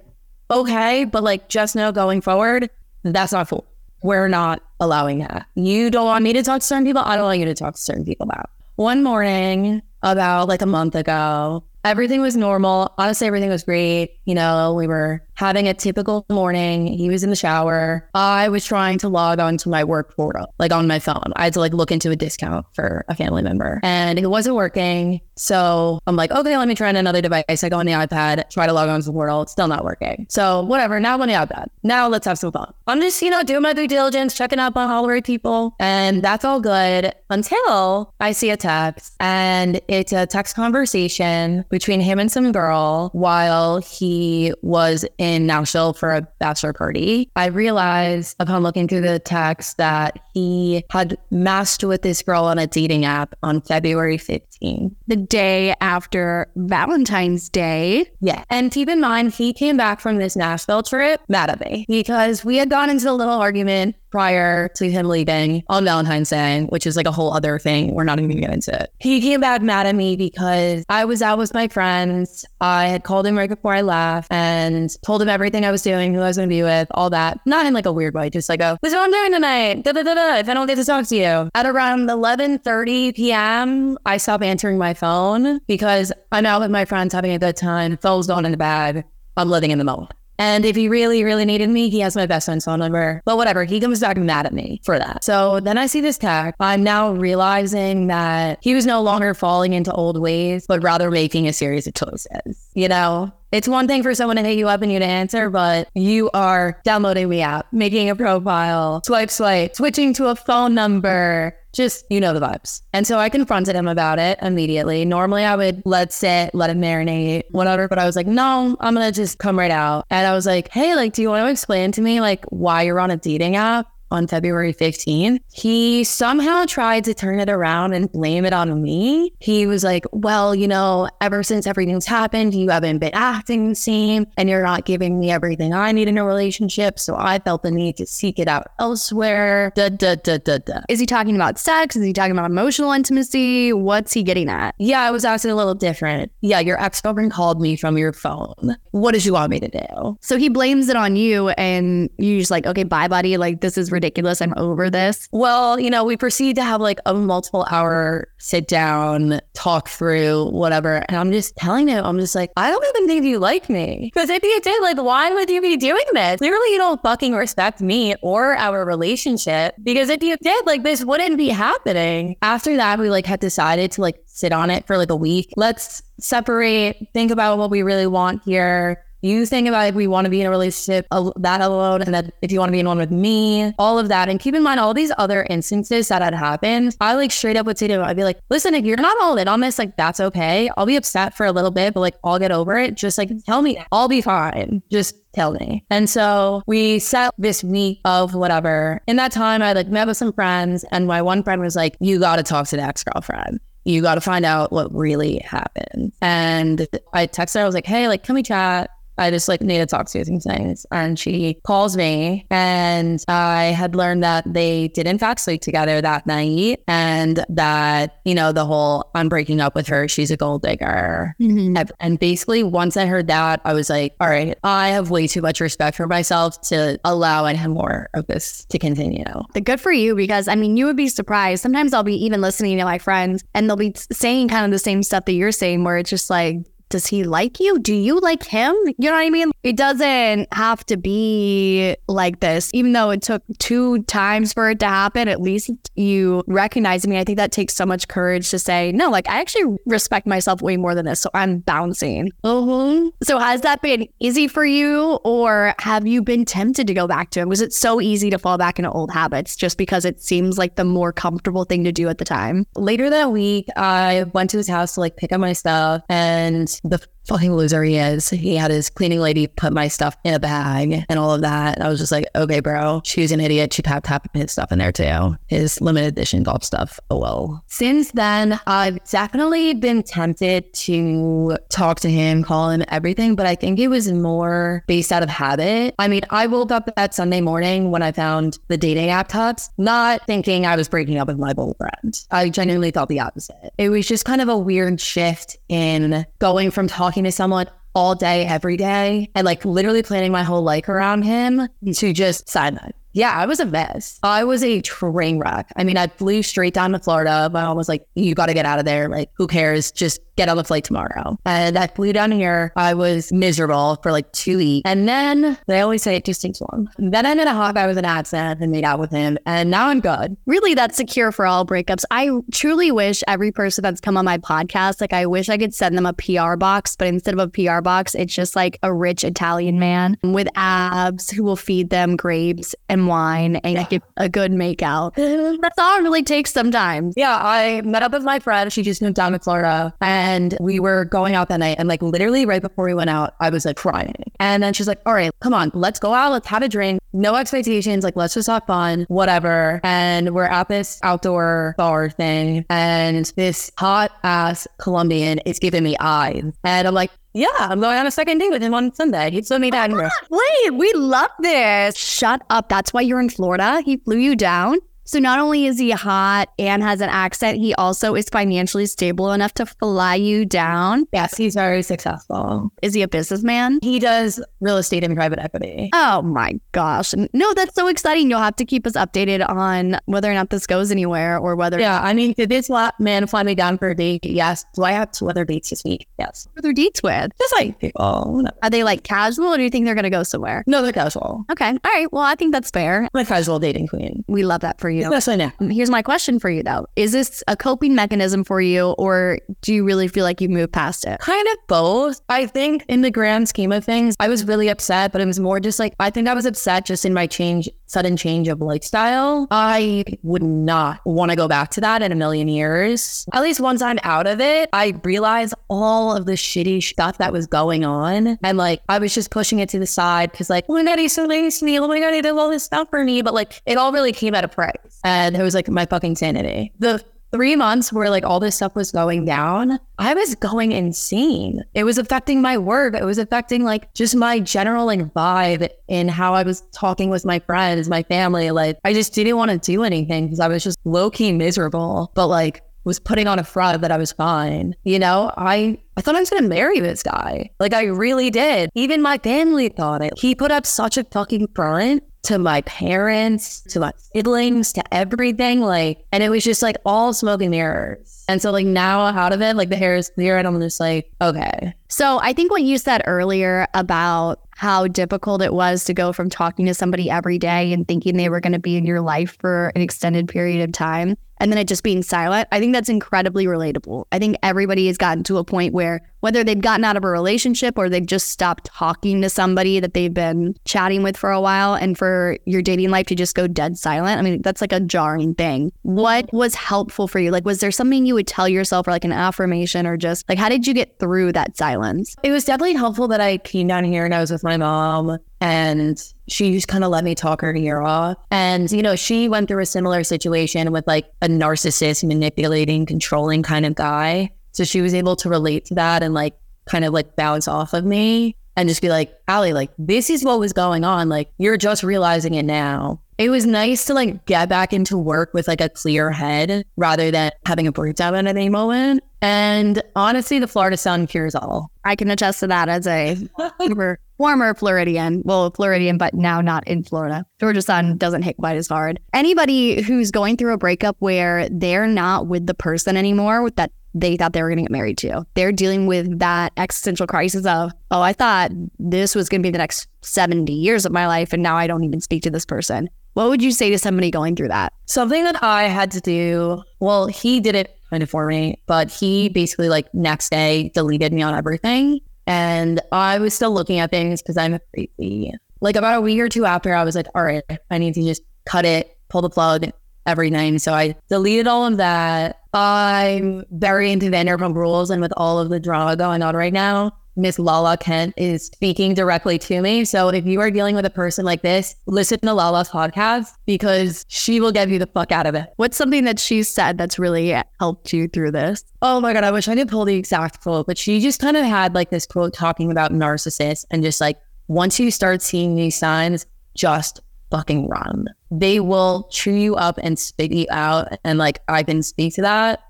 okay, 0.51 1.05
but 1.05 1.23
like 1.23 1.49
just 1.49 1.75
know 1.75 1.91
going 1.91 2.21
forward, 2.21 2.71
that's 3.03 3.33
not 3.33 3.49
cool. 3.49 3.67
We're 4.03 4.29
not 4.29 4.63
allowing 4.81 5.21
that. 5.21 5.47
You 5.55 5.91
don't 5.91 6.05
want 6.05 6.23
me 6.23 6.35
to 6.35 6.43
talk 6.43 6.61
to 6.61 6.67
certain 6.67 6.85
people. 6.85 7.03
I 7.03 7.17
don't 7.17 7.25
want 7.25 7.39
you 7.39 7.47
to 7.47 7.55
talk 7.55 7.75
to 7.75 7.81
certain 7.81 8.05
people 8.05 8.25
about. 8.25 8.51
One 8.77 9.03
morning, 9.03 9.81
about 10.03 10.49
like 10.49 10.61
a 10.61 10.67
month 10.67 10.95
ago, 10.95 11.65
everything 11.85 12.21
was 12.21 12.37
normal. 12.37 12.93
Honestly, 12.99 13.27
everything 13.27 13.49
was 13.49 13.65
great. 13.65 14.19
You 14.27 14.35
know, 14.35 14.75
we 14.75 14.87
were 14.87 15.23
having 15.35 15.69
a 15.69 15.75
typical 15.75 16.25
morning. 16.31 16.87
He 16.87 17.09
was 17.09 17.25
in 17.25 17.31
the 17.31 17.37
shower. 17.37 18.09
I 18.15 18.49
was 18.49 18.65
trying 18.65 18.99
to 18.99 19.09
log 19.09 19.39
on 19.41 19.57
to 19.59 19.69
my 19.69 19.85
work 19.85 20.15
portal, 20.15 20.53
like 20.59 20.73
on 20.73 20.87
my 20.87 20.99
phone. 20.99 21.33
I 21.37 21.45
had 21.45 21.53
to 21.55 21.61
like 21.61 21.73
look 21.75 21.91
into 21.91 22.11
a 22.11 22.17
discount 22.17 22.67
for 22.75 23.05
a 23.09 23.15
family 23.15 23.43
member 23.43 23.81
and 23.83 24.19
it 24.19 24.27
wasn't 24.29 24.57
working. 24.57 25.21
So 25.37 25.99
I'm 26.07 26.17
like, 26.17 26.31
okay, 26.31 26.57
let 26.57 26.69
me 26.69 26.75
try 26.75 26.89
on 26.89 26.97
another 26.97 27.21
device. 27.21 27.65
I 27.65 27.69
go 27.69 27.79
on 27.79 27.87
the 27.87 27.93
iPad, 27.93 28.49
try 28.51 28.67
to 28.67 28.73
log 28.73 28.89
on 28.89 29.01
to 29.01 29.07
the 29.07 29.13
portal. 29.13 29.43
It's 29.43 29.53
still 29.53 29.69
not 29.69 29.85
working. 29.85 30.27
So 30.29 30.63
whatever. 30.63 31.01
Now 31.01 31.15
I'm 31.15 31.23
on 31.23 31.29
the 31.29 31.35
iPad. 31.35 31.67
Now 31.83 32.09
let's 32.09 32.27
have 32.27 32.39
some 32.39 32.53
fun. 32.53 32.73
I'm 32.87 33.01
just, 33.01 33.21
you 33.21 33.31
know, 33.31 33.43
doing 33.43 33.63
my 33.63 33.73
due 33.73 33.89
diligence, 33.89 34.37
checking 34.37 34.59
up 34.59 34.77
on 34.77 35.07
right 35.07 35.25
people. 35.25 35.75
And 35.81 36.23
that's 36.23 36.45
all 36.45 36.61
good 36.61 37.13
until 37.31 38.15
I 38.21 38.33
see 38.33 38.51
a 38.51 38.57
text 38.57 39.15
and 39.19 39.81
it's 39.89 40.13
a 40.13 40.27
text 40.27 40.55
conversation 40.55 41.65
between 41.69 42.01
him 42.01 42.19
and 42.19 42.31
some 42.31 42.53
girl 42.53 43.11
while 43.13 43.79
he 43.79 44.53
was 44.63 45.05
in 45.19 45.24
Nashville 45.47 45.93
for 45.93 46.15
a 46.15 46.23
bachelor 46.39 46.73
party. 46.73 47.31
I 47.37 47.47
realized 47.47 48.37
upon 48.41 48.63
looking 48.63 48.89
through 48.89 49.03
the 49.03 49.19
text 49.19 49.77
that 49.77 50.19
he 50.35 50.85
had 50.91 51.17
matched 51.31 51.85
with 51.85 52.03
this 52.03 52.23
girl 52.23 52.45
on 52.45 52.59
a 52.59 52.67
dating 52.67 53.05
app 53.05 53.35
on 53.43 53.61
February 53.63 54.19
15th. 54.19 54.95
The 55.07 55.17
day 55.17 55.75
after 55.81 56.51
Valentine's 56.57 57.49
Day. 57.49 58.11
Yeah. 58.21 58.45
And 58.51 58.73
keep 58.73 58.89
in 58.89 59.01
mind, 59.01 59.33
he 59.33 59.53
came 59.53 59.77
back 59.77 60.01
from 60.01 60.17
this 60.17 60.35
Nashville 60.35 60.83
trip 60.83 61.21
mad 61.29 61.51
at 61.51 61.61
me 61.61 61.87
because 61.89 62.45
we 62.45 62.57
had 62.57 62.69
gone 62.69 62.91
into 62.91 63.09
a 63.11 63.13
little 63.13 63.35
argument 63.35 63.95
prior 64.15 64.69
to 64.69 64.89
him 64.89 65.09
leaving 65.09 65.65
on 65.69 65.85
Valentine's 65.85 66.31
Day, 66.31 66.65
which 66.69 66.87
is 66.87 66.97
like 66.97 67.07
a 67.07 67.11
whole 67.11 67.33
other 67.35 67.59
thing. 67.59 67.93
We're 67.95 68.05
not 68.05 68.21
even 68.21 68.31
gonna 68.31 68.43
get 68.43 68.53
into 68.53 68.83
it. 68.83 68.93
He 69.01 69.21
came 69.21 69.41
back 69.41 69.61
mad 69.61 69.87
at 69.87 69.97
me 69.97 70.15
because 70.15 70.85
I 70.89 71.05
was 71.05 71.21
out 71.21 71.37
with 71.37 71.53
my 71.53 71.67
friends. 71.67 72.45
I 72.61 72.87
had 72.87 73.03
called 73.03 73.27
him 73.27 73.37
right 73.37 73.49
before 73.51 73.75
I 73.75 73.81
left 73.81 74.29
and 74.31 74.89
told 75.03 75.21
him 75.21 75.29
everything 75.29 75.65
I 75.65 75.73
was 75.73 75.83
doing, 75.83 76.15
who 76.15 76.21
I 76.21 76.29
was 76.29 76.37
gonna 76.37 76.47
be 76.47 76.63
with, 76.63 76.87
all 76.93 77.11
that. 77.11 77.41
Not 77.45 77.67
in 77.67 77.75
like 77.75 77.87
a 77.87 77.93
weird 77.93 78.15
way, 78.15 78.31
just 78.31 78.49
like 78.49 78.61
oh, 78.63 78.77
this 78.83 78.93
is 78.93 78.97
what 78.97 79.05
I'm 79.05 79.11
doing 79.11 79.33
tonight. 79.33 79.83
Da, 79.83 79.91
da, 79.91 80.05
da, 80.05 80.15
da, 80.25 80.37
if 80.39 80.49
I 80.49 80.55
don't 80.55 80.67
get 80.67 80.77
to 80.77 80.85
talk 80.85 81.07
to 81.09 81.17
you. 81.17 81.51
At 81.55 81.67
around 81.67 82.09
11:30 82.09 83.15
p.m., 83.15 83.99
I 84.07 84.17
stop 84.17 84.43
answering 84.43 84.79
my 84.79 84.95
phone 84.95 85.61
because 85.67 86.13
I'm 86.33 86.47
out 86.47 86.61
with 86.61 86.71
my 86.71 86.85
friends 86.85 87.15
having 87.15 87.33
a 87.33 87.39
good 87.39 87.57
time. 87.57 87.97
Phone's 87.99 88.31
on 88.31 88.45
in 88.45 88.53
the 88.53 88.57
bag. 88.57 89.05
I'm 89.37 89.49
living 89.49 89.71
in 89.71 89.79
the 89.79 89.85
moment. 89.85 90.13
And 90.39 90.65
if 90.65 90.75
he 90.75 90.89
really, 90.89 91.23
really 91.23 91.45
needed 91.45 91.71
me, 91.71 91.89
he 91.91 92.01
has 92.01 92.17
my 92.17 92.27
best 92.27 92.47
friend's 92.47 92.65
phone 92.65 92.81
number. 92.81 93.23
But 93.25 93.37
whatever, 93.37 93.63
he 93.65 93.79
comes 93.79 94.01
back 94.01 94.17
mad 94.17 94.47
at 94.47 94.53
me 94.53 94.81
for 94.83 94.99
that. 94.99 95.23
So 95.23 95.61
then 95.61 95.79
I 95.79 95.87
see 95.87 96.01
this 96.01 96.19
tag. 96.19 96.55
I'm 96.59 96.83
now 96.83 97.13
realizing 97.13 98.09
that 98.09 98.59
he 98.61 98.75
was 98.75 98.85
no 98.85 99.01
longer 99.01 99.35
falling 99.35 99.75
into 99.75 99.93
old 99.93 100.21
ways, 100.21 100.67
but 100.67 100.83
rather 100.83 101.11
making 101.11 101.47
a 101.47 101.53
series 101.53 101.87
of 101.87 101.95
choices. 101.95 102.69
You 102.75 102.89
know, 102.89 103.33
it's 103.55 103.69
one 103.69 103.87
thing 103.87 104.03
for 104.03 104.17
someone 104.17 104.35
to 104.35 104.43
hit 104.43 104.59
you 104.59 104.67
up 104.67 104.83
and 104.83 104.91
you 104.91 104.99
to 104.99 105.05
answer, 105.05 105.49
but 105.49 105.89
you 105.95 106.29
are 106.35 106.81
downloading 106.83 107.29
the 107.29 107.43
app, 107.43 107.73
making 107.73 108.11
a 108.11 108.17
profile, 108.17 109.01
swipe, 109.07 109.31
swipe, 109.31 109.77
switching 109.77 110.13
to 110.15 110.27
a 110.27 110.35
phone 110.35 110.75
number, 110.75 111.57
just 111.73 112.05
you 112.11 112.19
know 112.19 112.35
the 112.35 112.41
vibes. 112.41 112.83
And 112.93 113.07
so 113.07 113.19
I 113.19 113.29
confronted 113.29 113.77
him 113.77 113.87
about 113.87 114.19
it 114.19 114.41
immediately. 114.43 115.05
Normally 115.05 115.45
I 115.45 115.55
would 115.55 115.83
let 115.85 116.13
sit, 116.13 116.53
let 116.53 116.69
it 116.69 116.77
marinate, 116.77 117.45
whatever. 117.53 117.87
But 117.87 118.01
I 118.01 118.07
was 118.07 118.17
like, 118.17 118.27
no, 118.27 118.77
I'm 118.81 118.95
gonna 118.95 119.13
just 119.13 119.39
come 119.39 119.57
right 119.57 119.71
out. 119.71 120.05
And 120.11 120.27
I 120.27 120.33
was 120.33 120.47
like, 120.47 120.69
hey, 120.71 120.97
like, 120.97 121.13
do 121.13 121.23
you 121.23 121.29
want 121.29 121.47
to 121.47 121.51
explain 121.51 121.93
to 121.93 122.01
me 122.01 122.21
like 122.21 122.45
why 122.47 122.83
you're 122.83 122.99
on 122.99 123.13
a 123.13 123.17
dating 123.17 123.55
app? 123.55 123.87
On 124.15 124.27
February 124.27 124.73
15th, 124.73 125.41
he 125.53 126.05
somehow 126.05 126.65
tried 126.65 127.05
to 127.05 127.15
turn 127.15 127.41
it 127.41 127.51
around 127.51 127.93
and 127.93 128.11
blame 128.11 128.45
it 128.45 128.53
on 128.53 128.83
me. 128.83 129.33
He 129.41 129.67
was 129.67 129.85
like, 129.85 130.05
Well, 130.13 130.55
you 130.55 130.69
know, 130.69 131.09
ever 131.21 131.43
since 131.43 131.67
everything's 131.67 132.07
happened, 132.07 132.55
you 132.55 132.71
haven't 132.71 132.99
been 132.99 133.15
acting 133.15 133.71
the 133.71 133.75
same 133.75 134.27
and 134.37 134.49
you're 134.49 134.63
not 134.63 134.85
giving 134.85 135.19
me 135.19 135.31
everything 135.31 135.75
I 135.75 135.93
need 135.93 136.09
in 136.09 136.17
a 136.17 136.25
relationship. 136.25 136.99
So 136.99 137.17
I 137.17 137.39
felt 137.41 137.63
the 137.63 137.71
need 137.71 137.97
to 137.99 138.07
seek 138.07 138.39
it 138.39 138.49
out 138.49 138.69
elsewhere. 138.79 139.73
Da, 139.75 139.89
da, 139.89 140.15
da, 140.15 140.39
da, 140.39 140.59
da. 140.59 140.81
Is 140.89 141.01
he 141.01 141.07
talking 141.07 141.35
about 141.35 141.59
sex? 141.59 141.97
Is 141.97 142.05
he 142.05 142.13
talking 142.13 142.33
about 142.33 142.51
emotional 142.51 142.93
intimacy? 142.93 143.73
What's 143.73 144.13
he 144.13 144.23
getting 144.23 144.49
at? 144.49 144.75
Yeah, 144.79 145.03
I 145.03 145.11
was 145.11 145.25
asking 145.25 145.51
a 145.51 145.57
little 145.57 145.75
different. 145.75 146.31
Yeah, 146.41 146.61
your 146.61 146.81
ex 146.81 147.01
girlfriend 147.01 147.33
called 147.33 147.61
me 147.61 147.77
from 147.77 147.99
your 147.99 148.13
phone. 148.13 148.77
What 148.93 149.13
does 149.13 149.27
you 149.27 149.33
want 149.33 149.51
me 149.51 149.61
to 149.61 149.69
do? 149.69 150.19
So 150.21 150.37
he 150.37 150.49
blames 150.49 150.89
it 150.89 150.97
on 150.97 151.17
you 151.17 151.49
and 151.51 152.09
you're 152.19 152.39
just 152.39 152.51
like, 152.51 152.67
okay, 152.67 152.85
bye, 152.85 153.09
buddy. 153.09 153.37
Like, 153.37 153.61
this 153.61 153.77
is 153.77 153.91
ridiculous. 153.91 154.04
I'm 154.41 154.55
over 154.57 154.91
this. 154.91 155.29
Well, 155.33 155.79
you 155.79 155.91
know, 155.91 156.05
we 156.05 156.17
proceed 156.17 156.57
to 156.57 156.65
have 156.65 156.81
like 156.81 156.99
a 157.07 157.15
multiple 157.15 157.67
hour 157.71 158.29
sit 158.39 158.69
down, 158.69 159.41
talk 159.55 159.89
through 159.89 160.51
whatever. 160.51 161.05
And 161.09 161.17
I'm 161.17 161.33
just 161.33 161.57
telling 161.57 161.89
him, 161.89 162.05
I'm 162.05 162.19
just 162.19 162.35
like, 162.35 162.51
I 162.57 162.71
don't 162.71 162.85
even 162.97 163.09
think 163.09 163.25
you 163.25 163.39
like 163.39 163.69
me. 163.69 164.11
Because 164.13 164.29
if 164.29 164.43
you 164.43 164.61
did, 164.61 164.83
like, 164.83 164.97
why 164.97 165.31
would 165.31 165.49
you 165.49 165.61
be 165.61 165.77
doing 165.77 166.05
this? 166.13 166.39
Clearly, 166.39 166.73
you 166.73 166.79
don't 166.79 167.01
fucking 167.03 167.35
respect 167.35 167.81
me 167.81 168.15
or 168.23 168.55
our 168.57 168.85
relationship. 168.85 169.75
Because 169.83 170.09
if 170.09 170.23
you 170.23 170.37
did, 170.43 170.67
like, 170.67 170.83
this 170.83 171.05
wouldn't 171.05 171.39
be 171.39 171.49
happening. 171.49 172.37
After 172.43 172.77
that, 172.77 172.99
we 172.99 173.11
like 173.11 173.27
had 173.27 173.41
decided 173.41 173.93
to 173.93 174.01
like 174.01 174.17
sit 174.27 174.53
on 174.53 174.71
it 174.71 174.87
for 174.87 174.99
like 174.99 175.11
a 175.11 175.17
week. 175.17 175.53
Let's 175.57 176.03
separate, 176.21 177.09
think 177.13 177.31
about 177.31 177.59
what 177.59 177.71
we 177.71 177.83
really 177.83 178.07
want 178.07 178.43
here 178.45 179.05
you 179.25 179.47
think 179.47 179.67
about 179.67 179.89
if 179.89 179.95
we 179.95 180.07
want 180.07 180.27
to 180.27 180.31
be 180.31 180.43
in 180.43 180.47
a 180.47 180.51
relationship, 180.51 181.07
that 181.11 181.61
alone, 181.63 182.03
and 182.03 182.15
that 182.15 182.35
if 182.43 182.53
you 182.53 182.59
want 182.59 182.69
to 182.69 182.73
be 182.73 182.81
in 182.81 182.87
one 182.87 182.99
with 182.99 183.11
me, 183.11 183.73
all 183.79 183.99
of 183.99 184.09
that. 184.09 184.29
And 184.29 184.39
keep 184.39 184.55
in 184.55 184.63
mind 184.63 184.81
all 184.81 184.93
these 184.93 185.11
other 185.17 185.47
instances 185.49 186.09
that 186.09 186.21
had 186.21 186.35
happened. 186.35 186.95
I 187.01 187.15
like 187.15 187.33
straight 187.33 187.57
up 187.57 187.65
would 187.65 187.79
say 187.79 187.89
to 187.89 187.95
him, 187.95 188.03
I'd 188.03 188.17
be 188.17 188.25
like, 188.25 188.39
listen, 188.51 188.75
if 188.75 188.85
you're 188.85 188.99
not 188.99 189.17
all 189.23 189.39
in 189.39 189.49
on 189.49 189.61
this, 189.61 189.79
like 189.79 189.97
that's 189.97 190.21
okay. 190.21 190.69
I'll 190.77 190.85
be 190.85 190.97
upset 190.97 191.35
for 191.35 191.47
a 191.47 191.53
little 191.53 191.71
bit, 191.71 191.95
but 191.95 192.01
like 192.01 192.17
I'll 192.23 192.39
get 192.39 192.53
over 192.53 192.77
it. 192.77 192.97
Just 192.97 193.17
like 193.17 193.31
tell 193.47 193.63
me, 193.63 193.83
I'll 193.91 194.09
be 194.09 194.21
fine. 194.21 194.83
Just 194.91 195.17
tell 195.33 195.53
me. 195.53 195.87
And 195.89 196.11
so 196.11 196.63
we 196.67 196.99
set 196.99 197.33
this 197.39 197.65
week 197.65 198.01
of 198.05 198.35
whatever. 198.35 199.01
In 199.07 199.17
that 199.17 199.33
time, 199.33 199.63
I 199.63 199.73
like 199.73 199.89
met 199.89 200.07
with 200.07 200.19
some 200.19 200.35
friends, 200.35 200.85
and 200.93 201.07
my 201.07 201.23
one 201.23 201.43
friend 201.43 201.63
was 201.63 201.77
like, 201.77 201.97
You 201.99 202.19
got 202.19 202.37
to 202.37 202.43
talk 202.43 202.69
to 202.69 202.77
the 202.77 202.83
ex 202.83 203.03
girlfriend. 203.03 203.61
You 203.87 204.03
got 204.03 204.15
to 204.17 204.21
find 204.21 204.45
out 204.45 204.71
what 204.71 204.95
really 204.95 205.39
happened. 205.39 206.13
And 206.23 206.87
I 207.13 207.27
texted 207.27 207.55
her, 207.55 207.61
I 207.61 207.65
was 207.65 207.75
like, 207.75 207.87
Hey, 207.87 208.09
like, 208.09 208.23
can 208.23 208.35
we 208.35 208.43
chat? 208.43 208.91
I 209.19 209.31
just 209.31 209.49
like 209.49 209.61
need 209.61 209.79
to 209.79 209.87
talk 209.87 210.07
to 210.11 210.19
you 210.19 210.25
some 210.25 210.41
things. 210.41 210.87
And 210.91 211.19
she 211.19 211.59
calls 211.65 211.97
me 211.97 212.47
and 212.51 213.23
I 213.29 213.65
had 213.67 213.95
learned 213.95 214.23
that 214.25 214.45
they 214.53 214.89
did 214.89 215.07
in 215.07 215.19
fact 215.19 215.41
sleep 215.41 215.63
together 215.63 216.01
that 216.01 216.27
night 216.27 216.83
and 216.89 217.45
that, 217.49 218.21
you 218.25 218.35
know, 218.35 218.53
the 218.53 218.65
whole 218.65 219.11
I'm 219.15 219.29
breaking 219.29 219.61
up 219.61 219.75
with 219.75 219.87
her, 219.89 220.09
she's 220.09 220.31
a 220.31 220.37
gold 220.37 220.63
digger. 220.63 221.35
Mm-hmm. 221.41 221.77
And 222.01 222.19
basically 222.19 222.63
once 222.63 222.97
I 222.97 223.07
heard 223.07 223.29
that, 223.29 223.61
I 223.65 223.73
was 223.73 223.91
like, 223.91 224.15
all 224.21 224.29
right, 224.29 224.59
I 224.65 224.89
have 224.89 225.11
way 225.11 225.27
too 225.27 225.43
much 225.43 225.61
respect 225.61 225.97
for 225.97 226.07
myself 226.07 226.61
to 226.63 226.99
allow 227.05 227.45
any 227.45 227.67
more 227.69 228.09
of 228.15 228.27
this 228.27 228.65
to 228.67 228.79
continue. 228.79 229.25
Good 229.63 229.81
for 229.81 229.93
you 229.93 230.15
because 230.15 230.49
I 230.49 230.55
mean, 230.55 230.77
you 230.77 230.87
would 230.87 230.97
be 230.97 231.09
surprised. 231.09 231.63
Sometimes 231.63 231.95
I'll 231.95 232.03
be 232.03 232.17
even 232.25 232.41
listening 232.41 232.79
to 232.79 232.85
my 232.85 232.99
friends 232.99 233.45
and 233.55 233.69
they'll 233.69 233.77
be 233.77 233.95
saying 234.13 234.49
kind 234.49 234.65
of 234.65 234.71
the 234.71 234.79
same 234.79 235.03
stuff 235.03 235.25
that 235.27 235.33
you're 235.33 235.53
saying, 235.53 235.85
where 235.85 235.99
it's 235.99 236.11
just 236.11 236.31
like, 236.31 236.57
does 236.95 237.09
he 237.09 237.25
like 237.25 237.59
you? 237.59 237.77
Do 237.81 237.93
you 237.93 238.21
like 238.21 238.45
him? 238.45 238.73
You 238.87 239.11
know 239.11 239.15
what 239.15 239.27
I 239.27 239.29
mean? 239.29 239.51
It 239.65 239.77
doesn't 239.77 240.47
have 240.55 240.87
to 240.87 240.97
be 240.97 241.97
like 242.07 242.39
this. 242.39 242.71
Even 242.73 242.93
though 242.93 243.11
it 243.11 243.21
took 243.21 243.43
two 243.59 244.05
times 244.05 244.53
for 244.53 244.71
it 244.71 244.79
to 244.79 244.87
happen, 244.87 245.27
at 245.27 245.41
least 245.41 245.73
you 245.97 246.45
recognize 246.47 247.05
me. 247.05 247.19
I 247.19 247.25
think 247.25 247.39
that 247.39 247.51
takes 247.51 247.75
so 247.75 247.85
much 247.85 248.07
courage 248.07 248.49
to 248.51 248.61
say, 248.61 248.93
no, 248.93 249.11
like 249.11 249.29
I 249.29 249.41
actually 249.41 249.77
respect 249.87 250.25
myself 250.25 250.63
way 250.63 250.77
more 250.77 250.95
than 250.95 251.05
this. 251.05 251.19
So 251.19 251.31
I'm 251.35 251.59
bouncing. 251.59 252.31
Mm-hmm. 252.45 253.09
So 253.25 253.41
has 253.41 253.63
that 253.63 253.83
been 253.83 254.07
easy 254.21 254.47
for 254.47 254.65
you 254.65 255.19
or 255.25 255.75
have 255.81 256.07
you 256.07 256.23
been 256.23 256.45
tempted 256.45 256.87
to 256.87 256.95
go 256.95 257.09
back 257.09 257.31
to 257.31 257.41
him? 257.41 257.49
Was 257.49 257.61
it 257.61 257.73
so 257.73 258.01
easy 258.01 258.31
to 258.31 258.39
fall 258.39 258.57
back 258.57 258.79
into 258.79 258.93
old 258.93 259.11
habits 259.11 259.57
just 259.57 259.79
because 259.79 260.05
it 260.05 260.23
seems 260.23 260.59
like 260.59 260.77
the 260.77 260.85
more 260.85 261.13
comfortable 261.13 261.65
thing 261.65 261.83
to 261.83 261.91
do 261.91 262.09
at 262.09 262.19
the 262.19 262.25
time? 262.25 262.67
Later 262.77 263.11
that 263.11 263.33
week, 263.33 263.67
I 263.75 264.27
went 264.33 264.51
to 264.51 264.59
his 264.59 264.69
house 264.69 264.95
to 264.95 265.01
like 265.01 265.17
pick 265.17 265.33
up 265.33 265.41
my 265.41 265.55
stuff 265.55 266.03
and 266.09 266.81
the 266.85 266.99
fucking 267.27 267.55
loser 267.55 267.83
he 267.83 267.97
is. 267.97 268.31
He 268.31 268.57
had 268.57 268.71
his 268.71 268.91
cleaning 268.91 269.21
lady 269.21 269.47
put 269.47 269.73
my 269.73 269.89
stuff 269.89 270.17
in 270.25 270.35
a 270.35 270.41
bag 270.41 271.05
and 271.09 271.19
all 271.19 271.33
of 271.35 271.41
that. 271.43 271.81
I 271.81 271.89
was 271.89 271.99
just 271.99 272.13
like, 272.13 272.27
okay, 272.35 272.61
bro, 272.61 273.03
she's 273.05 273.33
an 273.33 273.41
idiot. 273.41 273.73
She 273.73 273.83
tapped 273.83 274.07
tap 274.07 274.29
his 274.35 274.53
stuff 274.53 274.73
in 274.73 274.79
there 274.79 274.93
too. 274.93 275.37
His 275.47 275.81
limited 275.81 276.09
edition 276.09 276.43
golf 276.43 276.65
stuff. 276.65 277.01
Oh 277.11 277.19
well. 277.19 277.65
Since 277.67 278.13
then, 278.13 278.61
I've 278.67 279.03
definitely 279.05 279.75
been 279.75 280.03
tempted 280.03 280.73
to 280.75 281.57
talk 281.69 282.01
to 282.01 282.11
him, 282.11 282.43
call 282.43 282.71
him 282.71 282.85
everything, 282.89 283.35
but 283.35 283.47
I 283.47 283.55
think 283.55 283.79
it 283.79 283.89
was 283.89 284.11
more 284.13 284.85
based 284.87 285.13
out 285.13 285.23
of 285.23 285.29
habit. 285.29 285.95
I 285.99 286.09
mean, 286.09 286.23
I 286.31 286.47
woke 286.47 286.71
up 286.71 286.91
that 286.97 287.15
Sunday 287.15 287.41
morning 287.41 287.91
when 287.91 288.03
I 288.03 288.13
found 288.13 288.59
the 288.69 288.77
dating 288.77 289.11
app 289.11 289.29
tots, 289.29 289.71
not 289.79 290.27
thinking 290.27 290.67
I 290.67 290.77
was 290.77 290.89
breaking 290.89 291.19
up 291.19 291.29
with 291.29 291.39
my 291.39 291.53
boyfriend. 291.53 292.25
I 292.31 292.49
genuinely 292.51 292.91
thought 292.91 293.09
the 293.09 293.21
opposite. 293.21 293.73
It 293.79 293.89
was 293.89 294.07
just 294.07 294.25
kind 294.25 294.41
of 294.41 294.49
a 294.49 294.59
weird 294.59 295.01
shift 295.01 295.57
in 295.69 296.27
going 296.39 296.71
from 296.71 296.87
talking 296.87 297.14
to 297.23 297.31
someone 297.31 297.69
all 297.95 298.17
day, 298.17 298.45
every 298.45 298.77
day, 298.77 299.31
and 299.37 299.45
like 299.45 299.65
literally 299.65 300.03
planning 300.03 300.33
my 300.33 300.43
whole 300.43 300.63
life 300.63 300.89
around 300.89 301.23
him 301.23 301.69
to 301.93 302.13
just 302.13 302.49
sign 302.49 302.75
that. 302.75 302.97
Yeah, 303.15 303.31
I 303.31 303.47
was 303.47 303.61
a 303.61 303.65
mess. 303.65 304.19
I 304.25 304.43
was 304.43 304.63
a 304.65 304.81
train 304.81 305.39
wreck. 305.39 305.73
I 305.77 305.85
mean, 305.85 305.97
I 305.97 306.09
flew 306.09 306.43
straight 306.43 306.75
down 306.75 306.93
to 306.93 306.99
Florida. 306.99 307.49
My 307.53 307.65
mom 307.65 307.77
was 307.77 307.89
like, 307.89 308.05
you 308.17 308.35
got 308.35 308.47
to 308.47 308.55
get 308.55 308.67
out 308.67 308.81
of 308.81 308.85
there. 308.85 309.09
Like, 309.09 309.31
who 309.35 309.47
cares? 309.47 309.93
Just 309.93 310.21
get 310.37 310.49
on 310.49 310.57
the 310.57 310.65
flight 310.65 310.83
tomorrow. 310.83 311.39
And 311.47 311.79
I 311.79 311.87
flew 311.87 312.13
down 312.13 312.33
here. 312.33 312.73
I 312.75 312.95
was 312.95 313.33
miserable 313.33 313.99
for 314.03 314.11
like 314.11 314.31
two 314.33 314.59
weeks. 314.59 314.83
And 314.85 315.09
then 315.09 315.57
they 315.69 315.81
always 315.81 316.03
say 316.03 316.17
it 316.17 316.25
just 316.25 316.43
takes 316.43 316.61
long. 316.61 316.89
Then 316.99 317.25
I 317.25 317.35
met 317.37 317.47
a 317.47 317.53
hot 317.53 317.77
guy 317.77 317.87
with 317.87 317.99
an 317.99 318.05
accent 318.05 318.61
and 318.61 318.73
made 318.73 318.85
out 318.85 318.99
with 318.99 319.13
him. 319.13 319.39
And 319.47 319.71
now 319.71 319.89
I'm 319.89 320.01
good. 320.01 320.37
Really, 320.47 320.75
that's 320.75 320.97
secure 320.97 321.31
for 321.31 321.47
all 321.47 321.65
breakups. 321.65 322.05
I 322.11 322.31
truly 322.53 322.91
wish 322.91 323.23
every 323.29 323.53
person 323.53 323.83
that's 323.83 324.01
come 324.01 324.17
on 324.17 324.25
my 324.25 324.39
podcast, 324.39 325.01
like, 325.01 325.13
I 325.13 325.27
wish 325.27 325.49
I 325.49 325.57
could 325.57 325.73
send 325.73 325.97
them 325.97 326.07
a 326.07 326.13
PR 326.13 326.57
box, 326.57 326.97
but 326.97 327.07
instead 327.07 327.35
of 327.35 327.41
a 327.41 327.49
PR 327.49 327.81
box, 327.81 328.17
it's 328.17 328.35
just 328.35 328.57
like 328.57 328.79
a 328.83 328.93
rich 328.93 329.23
Italian 329.23 329.79
man 329.79 330.19
with 330.25 330.49
abs 330.57 331.31
who 331.31 331.45
will 331.45 331.57
feed 331.57 331.91
them 331.91 332.17
grapes 332.17 332.75
and 332.89 333.04
wine 333.07 333.57
and 333.57 333.89
give 333.89 334.03
a 334.17 334.29
good 334.29 334.53
makeout. 334.53 335.15
That's 335.61 335.79
all 335.79 335.99
it 335.99 336.03
really 336.03 336.23
takes 336.23 336.53
sometimes. 336.53 337.15
Yeah, 337.17 337.39
I 337.41 337.83
met 337.83 338.03
up 338.03 338.13
with 338.13 338.23
my 338.23 338.39
friend. 338.39 338.73
She 338.73 338.83
just 338.83 339.03
moved 339.03 339.17
down 339.17 339.33
to 339.33 339.39
Florida 339.39 339.95
and 340.01 340.57
we 340.61 340.81
were 340.81 341.05
going 341.05 341.35
out 341.35 341.49
that 341.49 341.61
night. 341.61 341.77
And 341.79 341.89
like 341.89 342.03
literally 342.03 342.47
right 342.47 342.63
before 342.63 342.85
we 342.85 342.95
went 342.95 343.11
out, 343.11 343.35
I 343.41 343.51
was 343.51 343.65
like 343.65 343.77
crying. 343.77 344.15
And 344.41 344.63
then 344.63 344.73
she's 344.73 344.89
like, 344.89 345.01
all 345.07 345.15
right, 345.15 345.31
come 345.41 345.55
on, 345.55 345.71
let's 345.75 345.99
go 345.99 346.15
out. 346.15 346.33
Let's 346.33 346.47
have 346.49 346.63
a 346.63 346.69
drink. 346.69 347.01
No 347.13 347.37
expectations. 347.37 348.03
Like, 348.03 348.17
let's 348.17 348.35
just 348.35 348.49
have 348.49 348.65
fun, 348.67 349.07
whatever. 349.09 349.81
And 349.85 350.35
we're 350.35 350.45
at 350.45 350.69
this 350.69 350.99
outdoor 351.03 351.75
bar 351.79 352.11
thing. 352.11 352.65
And 352.69 353.27
this 353.37 353.71
hot 353.79 354.11
ass 354.25 354.67
Colombian 354.79 355.39
is 355.41 355.59
giving 355.59 355.85
me 355.85 355.97
eyes. 356.01 356.43
And 356.65 356.89
I'm 356.89 356.95
like, 356.95 357.11
yeah, 357.35 357.49
I'm 357.59 357.81
going 357.81 357.99
on 357.99 358.07
a 358.07 358.11
second 358.13 358.39
date 358.39 358.51
with 358.51 358.63
him 358.63 358.75
on 358.75 358.95
Sunday. 358.95 359.31
He 359.33 359.43
told 359.43 359.61
me 359.61 359.71
that. 359.71 359.91
Ah, 359.93 360.11
wait, 360.31 360.75
we 360.75 360.93
love 360.95 361.31
this. 361.41 361.97
Shut 361.97 362.43
up. 362.49 362.69
That's 362.69 362.93
why 362.93 363.01
you're 363.01 363.21
in 363.21 363.29
Florida. 363.29 363.83
He 363.85 363.97
flew 363.97 364.17
you 364.19 364.37
down. 364.37 364.79
So 365.07 365.19
not 365.19 365.39
only 365.39 365.67
is 365.67 365.79
he 365.79 365.91
hot 365.91 366.49
and 366.59 366.83
has 366.83 367.01
an 367.01 367.11
accent, 367.11 367.59
he 367.59 367.75
also 367.75 368.15
is 368.15 368.27
financially 368.31 368.87
stable 368.87 369.33
enough 369.33 369.53
to 369.55 369.67
fly 369.67 370.15
you 370.15 370.45
down. 370.47 371.07
Yes, 371.13 371.37
he's 371.37 371.55
very 371.55 371.83
successful. 371.83 372.71
Is 372.83 372.95
he 372.95 373.03
a 373.03 373.09
businessman? 373.09 373.81
He 373.83 373.99
does 373.99 374.43
real 374.61 374.79
estate 374.79 375.05
and 375.05 375.15
private 375.15 375.39
equity. 375.39 375.91
Oh 375.93 376.23
my 376.23 376.59
gosh. 376.73 377.13
No, 377.35 377.53
that's 377.55 377.75
so 377.75 377.89
exciting. 377.89 378.31
You'll 378.31 378.39
have 378.39 378.57
to 378.57 378.65
keep 378.65 378.87
us 378.87 378.95
updated 378.95 379.47
on 379.49 379.99
whether 380.07 380.31
or 380.31 380.35
not 380.35 380.49
this 380.51 380.67
goes 380.67 380.91
anywhere 380.91 381.39
or 381.39 381.55
whether 381.55 381.79
Yeah, 381.79 382.01
I 382.01 382.15
mean, 382.15 382.33
did 382.33 382.49
this 382.49 382.71
man 382.99 383.27
fly 383.27 383.43
me 383.43 383.55
down 383.55 383.77
for 383.77 383.91
a 383.91 383.95
date? 383.95 384.25
Yes. 384.25 384.65
Do 384.75 384.85
I 384.85 384.93
have 384.93 385.13
two 385.13 385.29
other 385.29 385.45
dates 385.45 385.69
this 385.69 385.85
week? 385.85 386.07
Yes. 386.19 386.49
who 386.55 386.63
their 386.63 386.73
dates 386.73 387.03
with. 387.03 387.31
Just 387.39 387.55
like 387.57 387.79
people. 387.79 388.41
No, 388.43 388.51
Are 388.63 388.71
they 388.71 388.85
like 388.85 389.03
casual 389.03 389.53
or 389.53 389.57
do 389.59 389.63
you 389.63 389.71
think 389.71 389.85
they're 389.85 389.95
going 389.95 390.05
to 390.05 390.11
go 390.11 390.23
somewhere? 390.23 390.65
no 390.67 390.81
they're 390.81 390.93
casual. 390.93 391.45
Okay. 391.53 391.69
All 391.69 391.79
right. 391.85 392.11
Well, 392.11 392.23
I 392.23 392.37
think 392.37 392.53
that's 392.53 392.71
fair. 392.71 393.07
I'm 393.13 393.21
a 393.21 393.25
casual 393.27 393.59
dating 393.59 393.89
queen. 393.89 394.25
We 394.29 394.45
love 394.45 394.63
that 394.63 394.81
for 394.81 394.89
you. 394.89 394.94
Especially 395.03 395.37
know. 395.37 395.51
Mm, 395.61 395.73
here's 395.73 395.91
my 395.91 396.03
question 396.03 396.39
for 396.39 396.51
you 396.51 396.63
though. 396.63 396.87
Is 396.97 397.13
this 397.13 397.43
a 397.49 397.57
coping 397.57 397.95
mechanism 397.95 398.45
for 398.45 398.61
you 398.61 398.91
or 398.99 399.39
do 399.63 399.75
you 399.75 399.85
really 399.85 400.09
feel 400.09 400.25
like 400.25 400.41
you've 400.41 400.51
moved 400.51 400.73
past 400.73 401.05
it? 401.07 401.21
Kind 401.21 401.47
of 401.49 401.59
both. 401.67 402.21
I 402.29 402.47
think 402.47 402.85
in 402.89 403.03
the 403.03 403.11
grand 403.11 403.49
scheme 403.49 403.73
of 403.73 403.85
things, 403.85 404.15
I 404.21 404.29
was 404.29 404.45
really 404.45 404.69
upset, 404.69 405.13
but 405.13 405.21
it 405.21 405.27
was 405.27 405.41
more 405.41 405.61
just 405.61 405.79
like 405.79 405.95
I 405.99 406.11
think 406.11 406.29
I 406.29 406.35
was 406.35 406.47
upset 406.47 406.87
just 406.87 407.05
in 407.05 407.15
my 407.15 407.27
change, 407.27 407.69
sudden 407.87 408.17
change 408.17 408.49
of 408.49 408.61
lifestyle. 408.61 409.47
I 409.51 410.05
would 410.23 410.43
not 410.43 411.01
want 411.05 411.31
to 411.31 411.37
go 411.37 411.49
back 411.49 411.71
to 411.73 411.81
that 411.81 412.03
in 412.03 412.13
a 412.13 412.15
million 412.15 412.49
years. 412.49 413.27
At 413.33 413.43
least 413.43 413.61
once 413.61 413.83
I'm 413.83 413.99
out 414.03 414.27
of 414.27 414.41
it, 414.41 414.69
I 414.73 414.95
realize 415.05 415.55
all 415.69 416.17
of 416.17 416.27
the 416.27 416.33
shitty 416.33 416.83
stuff 416.83 417.19
that 417.19 417.33
was 417.33 417.47
going 417.47 417.85
on. 417.85 418.39
And 418.43 418.59
like 418.59 418.83
I 418.89 418.99
was 418.99 419.15
just 419.15 419.31
pushing 419.31 419.59
it 419.59 419.69
to 419.71 419.79
the 419.79 419.87
side 419.87 420.31
because 420.31 420.51
like, 420.51 420.65
oh 420.69 420.75
my 420.75 420.85
god, 420.85 420.99
he's 420.99 421.15
so 421.15 421.27
nice 421.27 421.59
to 421.61 421.65
me. 421.65 421.79
Oh 421.79 421.89
my 421.89 422.01
god, 422.01 422.15
he 422.15 422.23
did 422.23 422.33
all 422.33 422.51
this 422.51 422.65
stuff 422.65 422.89
for 422.91 423.05
me. 423.05 423.23
But 423.23 423.35
like 423.35 423.63
it 423.67 423.77
all 423.77 423.93
really 423.93 424.13
came 424.13 424.35
at 424.35 424.45
a 424.45 424.49
price. 424.49 425.01
And 425.05 425.37
it 425.37 425.43
was 425.43 425.55
like 425.55 425.69
my 425.69 425.87
fucking 425.87 426.17
sanity. 426.17 426.73
The 426.79 427.05
three 427.35 427.57
months 427.57 427.93
where 427.93 428.11
like 428.11 428.25
all 428.25 428.39
this 428.39 428.55
stuff 428.55 428.77
was 428.77 428.93
going 428.93 429.25
down, 429.25 429.81
I 429.99 430.15
was 430.15 430.37
going 430.37 430.71
insane. 430.71 431.65
It 431.75 431.83
was 431.83 431.99
affecting 431.99 432.41
my 432.41 432.57
work. 432.57 432.95
It 432.95 433.03
was 433.03 433.19
affecting 433.19 433.65
like 433.65 433.93
just 433.93 434.15
my 434.15 434.39
general 434.39 434.87
like 434.87 435.01
vibe 435.13 435.69
in 435.89 436.07
how 436.07 436.35
I 436.35 436.45
was 436.45 436.61
talking 436.73 437.11
with 437.11 437.25
my 437.25 437.41
friends, 437.41 437.89
my 437.89 438.05
family. 438.05 438.53
Like 438.53 438.79
I 438.85 438.93
just 438.93 439.15
didn't 439.15 439.37
want 439.37 439.51
to 439.51 439.59
do 439.59 439.83
anything 439.83 440.27
because 440.27 440.39
I 440.39 440.47
was 440.47 440.63
just 440.63 440.79
low 440.85 441.11
key 441.11 441.33
miserable, 441.33 442.13
but 442.15 442.29
like 442.29 442.63
was 442.85 443.01
putting 443.01 443.27
on 443.27 443.41
a 443.41 443.45
front 443.45 443.81
that 443.81 443.91
I 443.91 443.97
was 443.97 444.13
fine. 444.13 444.77
You 444.85 445.01
know, 445.01 445.33
I 445.37 445.79
I 445.97 446.03
thought 446.03 446.15
I 446.15 446.21
was 446.21 446.31
gonna 446.31 446.47
marry 446.47 446.79
this 446.79 447.03
guy. 447.03 447.51
Like 447.59 447.75
I 447.75 447.87
really 447.87 448.31
did. 448.31 448.71
Even 448.77 449.03
my 449.03 449.19
family 449.19 449.71
thought 449.71 450.03
it. 450.03 450.13
He 450.19 450.37
put 450.37 450.53
up 450.53 450.67
such 450.67 450.97
a 450.97 451.05
fucking 451.05 451.49
front 451.57 452.05
to 452.25 452.39
my 452.39 452.61
parents, 452.63 453.61
to 453.63 453.81
my 453.81 453.93
siblings, 454.13 454.73
to 454.75 454.95
everything. 454.95 455.61
Like, 455.61 456.05
and 456.13 456.23
it 456.23 456.29
was 456.31 456.45
just 456.45 456.63
like 456.63 456.77
all 456.85 457.13
smoke 457.13 457.43
and 457.43 457.51
mirrors. 457.51 458.14
And 458.29 458.41
so 458.41 458.51
like 458.51 458.67
now 458.67 459.01
out 459.01 459.33
of 459.33 459.43
it, 459.43 459.57
like 459.57 459.69
the 459.69 459.77
hair 459.77 459.97
is 459.97 460.11
clear 460.11 460.39
and 460.39 460.47
I'm 460.47 460.61
just 460.61 460.81
like, 460.81 461.11
okay. 461.21 461.75
So 461.89 462.19
I 462.23 462.33
think 462.33 462.51
what 462.51 462.63
you 462.63 462.79
said 462.79 463.03
earlier 463.07 463.67
about 463.75 464.41
how 464.57 464.87
difficult 464.87 465.43
it 465.43 465.53
was 465.53 465.85
to 465.85 465.95
go 465.95 466.13
from 466.13 466.31
talking 466.31 466.67
to 466.67 466.75
somebody 466.75 467.11
every 467.11 467.39
day 467.39 467.73
and 467.73 467.87
thinking 467.87 468.17
they 468.17 468.29
were 468.29 468.41
going 468.41 468.53
to 468.53 468.59
be 468.59 468.77
in 468.77 468.87
your 468.87 469.01
life 469.01 469.37
for 469.41 469.73
an 469.75 469.83
extended 469.83 470.29
period 470.29 470.67
of 470.67 470.73
time 470.73 471.17
and 471.39 471.51
then 471.51 471.59
it 471.59 471.69
just 471.69 471.83
being 471.83 472.03
silent, 472.03 472.49
I 472.53 472.61
think 472.61 472.73
that's 472.73 472.89
incredibly 472.89 473.47
relatable. 473.47 474.07
I 474.13 474.19
think 474.19 474.37
everybody 474.43 474.87
has 474.87 474.97
gotten 474.97 475.25
to 475.25 475.39
a 475.39 475.45
point 475.45 475.75
where 475.75 476.01
whether 476.21 476.43
they've 476.43 476.61
gotten 476.61 476.85
out 476.85 476.97
of 476.97 477.05
a 477.05 477.09
relationship 477.09 477.77
or 477.77 477.91
they've 477.91 478.07
just 478.07 478.31
stopped 478.31 478.65
talking 478.65 479.21
to 479.21 479.29
somebody 479.29 479.79
that 479.81 479.93
they've 479.93 480.15
been 480.15 480.55
chatting 480.65 481.03
with 481.03 481.17
for 481.17 481.31
a 481.31 481.41
while 481.41 481.75
and 481.75 481.99
for 481.99 482.39
your 482.47 482.63
dating 482.63 482.91
life 482.91 483.07
to 483.09 483.15
just 483.15 483.35
go 483.35 483.47
dead 483.47 483.77
silent. 483.77 484.19
I 484.19 484.23
mean, 484.23 484.41
that's 484.41 484.63
like 484.63 484.73
a 484.73 484.81
jarring 484.81 485.35
thing. 485.35 485.71
What 485.83 486.33
was 486.33 486.55
helpful 486.55 487.09
for 487.09 487.19
you? 487.19 487.31
Like, 487.31 487.45
was 487.45 487.61
there 487.61 487.71
something 487.71 488.07
you 488.07 488.14
would 488.15 488.27
tell 488.27 488.49
yourself 488.49 488.89
or 488.89 488.91
like 488.91 489.05
an 489.05 489.13
affirmation 489.13 489.87
or 489.87 489.97
just 489.97 490.29
like, 490.29 490.39
how 490.39 490.49
did 490.49 490.67
you 490.67 490.75
get 490.75 490.99
through 490.99 491.33
that 491.33 491.57
silence? 491.57 492.17
It 492.23 492.31
was 492.31 492.45
definitely 492.45 492.75
helpful 492.75 493.09
that 493.09 493.21
I 493.21 493.39
came 493.39 493.67
down 493.67 493.85
here 493.85 494.05
and 494.05 494.15
I 494.15 494.21
was 494.21 494.31
with 494.31 494.43
my 494.43 494.57
mom 494.57 495.19
and 495.41 496.03
she 496.29 496.53
just 496.53 496.69
kind 496.69 496.85
of 496.85 496.91
let 496.91 497.05
me 497.05 497.15
talk 497.15 497.41
her 497.43 497.55
ear 497.55 497.83
off. 497.83 498.17
And, 498.31 498.71
you 498.73 498.83
know, 498.83 498.97
she 498.97 499.29
went 499.29 499.49
through 499.49 499.63
a 499.63 499.67
similar 499.67 500.05
situation 500.05 500.73
with 500.73 500.87
like 500.87 501.07
a 501.21 501.29
narcissist, 501.29 502.05
manipulating, 502.05 502.87
controlling 502.87 503.43
kind 503.43 503.67
of 503.67 503.75
guy. 503.75 504.31
So 504.53 504.65
she 504.65 504.81
was 504.81 504.95
able 504.95 505.17
to 505.17 505.29
relate 505.29 505.65
to 505.67 505.75
that 505.75 506.03
and 506.03 506.15
like 506.15 506.35
kind 506.67 506.85
of 506.85 506.93
like 506.93 507.17
bounce 507.17 507.49
off 507.49 507.75
of 507.75 507.85
me 507.85 508.37
and 508.57 508.69
just 508.69 508.81
be 508.81 508.89
like, 508.89 509.13
Allie, 509.27 509.53
like, 509.53 509.71
this 509.79 510.11
is 510.11 510.25
what 510.25 510.39
was 510.39 510.53
going 510.53 510.85
on. 510.85 511.09
Like, 511.09 511.31
you're 511.39 511.57
just 511.57 511.83
realizing 511.83 512.35
it 512.35 512.45
now. 512.45 513.01
It 513.17 513.31
was 513.31 513.47
nice 513.47 513.85
to 513.87 513.95
like 513.95 514.27
get 514.27 514.49
back 514.49 514.73
into 514.73 514.99
work 514.99 515.33
with 515.35 515.47
like 515.47 515.61
a 515.61 515.69
clear 515.69 516.11
head 516.11 516.65
rather 516.77 517.11
than 517.11 517.31
having 517.47 517.67
a 517.67 517.73
breakdown 517.73 518.15
at 518.15 518.27
any 518.27 518.49
moment. 518.49 519.05
And 519.23 519.83
honestly, 519.95 520.39
the 520.39 520.49
Florida 520.49 520.77
sun 520.77 521.07
cures 521.07 521.35
all. 521.35 521.71
I 521.85 521.97
can 521.97 522.11
attest 522.11 522.41
to 522.41 522.47
that 522.49 522.69
as 522.69 522.87
a 522.87 523.17
former, 524.19 524.55
Floridian. 524.55 525.23
Well, 525.25 525.51
Floridian, 525.53 525.97
but 525.97 526.15
now 526.15 526.41
not 526.41 526.67
in 526.67 526.83
Florida. 526.83 527.25
Georgia 527.41 527.63
sun 527.63 527.97
doesn't 527.97 528.23
hit 528.23 528.37
quite 528.37 528.57
as 528.57 528.69
hard. 528.69 529.01
Anybody 529.13 529.81
who's 529.81 530.11
going 530.11 530.37
through 530.37 530.53
a 530.53 530.59
breakup 530.59 530.97
where 530.99 531.49
they're 531.51 531.87
not 531.87 532.27
with 532.27 532.47
the 532.47 532.55
person 532.55 532.97
anymore 532.97 533.49
that 533.53 533.71
they 533.95 534.17
thought 534.17 534.33
they 534.33 534.43
were 534.43 534.49
going 534.49 534.59
to 534.59 534.65
get 534.65 534.73
married 534.73 534.99
to. 534.99 535.25
They're 535.35 535.53
dealing 535.53 535.87
with 535.87 536.19
that 536.19 536.53
existential 536.57 537.07
crisis 537.07 537.47
of, 537.47 537.71
oh, 537.93 538.03
I 538.03 538.13
thought 538.13 538.51
this 538.79 539.15
was 539.15 539.29
going 539.29 539.41
to 539.41 539.47
be 539.47 539.53
the 539.53 539.59
next 539.59 539.87
70 540.03 540.53
years 540.53 540.85
of 540.85 540.91
my 540.91 541.07
life, 541.07 541.33
and 541.33 541.43
now 541.43 541.57
I 541.57 541.69
don't 541.69 541.85
even 541.85 542.01
speak 542.01 542.25
to 542.25 542.31
this 542.31 542.45
person. 542.45 542.89
What 543.15 543.29
would 543.29 543.43
you 543.43 543.53
say 543.53 543.71
to 543.71 543.79
somebody 543.79 544.11
going 544.11 544.37
through 544.37 544.49
that? 544.49 544.73
Something 544.87 545.25
that 545.25 545.43
I 545.43 545.65
had 545.65 545.91
to 545.93 546.01
do, 546.01 546.63
well, 546.81 547.07
he 547.07 547.41
did 547.41 547.55
it 547.55 547.79
kind 547.91 548.03
of 548.03 548.11
for 548.11 548.27
me, 548.27 548.61
but 548.67 548.91
he 548.91 549.29
basically, 549.29 549.69
like, 549.69 549.93
next 549.95 550.31
day 550.31 550.71
deleted 550.75 551.13
me 551.13 551.23
on 551.23 551.35
everything. 551.35 552.01
And 552.27 552.81
I 552.91 553.19
was 553.19 553.33
still 553.33 553.53
looking 553.53 553.79
at 553.79 553.91
things 553.91 554.21
because 554.21 554.37
I'm 554.37 554.55
a 554.55 554.61
crazy. 554.75 555.33
Like, 555.61 555.77
about 555.77 555.99
a 555.99 556.01
week 556.01 556.19
or 556.19 556.29
two 556.29 556.45
after, 556.45 556.75
I 556.75 556.83
was 556.83 556.97
like, 556.97 557.07
all 557.15 557.23
right, 557.23 557.43
I 557.71 557.79
need 557.79 557.95
to 557.95 558.03
just 558.03 558.23
cut 558.47 558.65
it, 558.65 558.97
pull 559.09 559.23
the 559.23 559.31
plug, 559.31 559.71
everything. 560.07 560.59
So 560.59 560.73
I 560.73 560.97
deleted 561.09 561.47
all 561.47 561.67
of 561.67 561.77
that. 561.77 562.41
I'm 562.53 563.45
very 563.53 563.93
into 563.93 564.11
Vanderpump 564.11 564.55
Rules, 564.55 564.91
and 564.91 565.01
with 565.01 565.13
all 565.17 565.39
of 565.39 565.51
the 565.51 565.61
drama 565.61 565.97
going 565.97 566.23
on 566.23 566.35
right 566.35 566.53
now, 566.53 566.93
Miss 567.17 567.39
Lala 567.39 567.77
Kent 567.77 568.15
is 568.17 568.47
speaking 568.47 568.95
directly 568.95 569.39
to 569.39 569.61
me. 569.61 569.85
So 569.85 570.09
if 570.09 570.27
you 570.27 570.41
are 570.41 570.51
dealing 570.51 570.75
with 570.75 570.85
a 570.85 570.91
person 570.91 571.25
like 571.25 571.43
this, 571.43 571.77
listen 571.87 572.19
to 572.21 572.35
Lala's 572.35 572.69
podcast 572.69 573.33
because 573.47 574.05
she 574.09 574.41
will 574.41 574.53
get 574.53 574.69
you 574.69 574.79
the 574.79 574.87
fuck 574.87 575.13
out 575.13 575.27
of 575.27 575.35
it. 575.35 575.49
What's 575.57 575.77
something 575.77 576.05
that 576.05 576.19
she 576.19 576.43
said 576.43 576.79
that's 576.79 576.99
really 576.99 577.35
helped 577.61 577.93
you 577.93 578.09
through 578.09 578.33
this? 578.33 578.65
Oh 578.83 579.01
my 579.01 579.13
God, 579.13 579.25
I 579.25 579.31
wish 579.31 579.49
I 579.49 579.55
could 579.55 579.69
pull 579.69 579.85
the 579.85 579.97
exact 579.97 580.43
quote, 580.43 580.67
but 580.67 580.79
she 580.79 581.01
just 581.01 581.21
kind 581.21 581.37
of 581.37 581.45
had 581.45 581.75
like 581.75 581.91
this 581.91 582.07
quote 582.07 582.35
talking 582.35 582.71
about 582.71 582.93
narcissists 582.93 583.65
and 583.71 583.83
just 583.83 584.01
like, 584.01 584.19
once 584.49 584.79
you 584.79 584.91
start 584.91 585.23
seeing 585.23 585.55
these 585.55 585.77
signs, 585.77 586.27
just 586.55 587.01
fucking 587.31 587.69
run. 587.69 588.07
They 588.31 588.61
will 588.61 589.09
chew 589.11 589.33
you 589.33 589.57
up 589.57 589.79
and 589.83 589.99
spit 589.99 590.33
you 590.33 590.47
out. 590.51 590.89
And 591.05 591.19
like, 591.19 591.41
I 591.49 591.63
can 591.63 591.83
speak 591.83 592.15
to 592.15 592.23
that. 592.23 592.61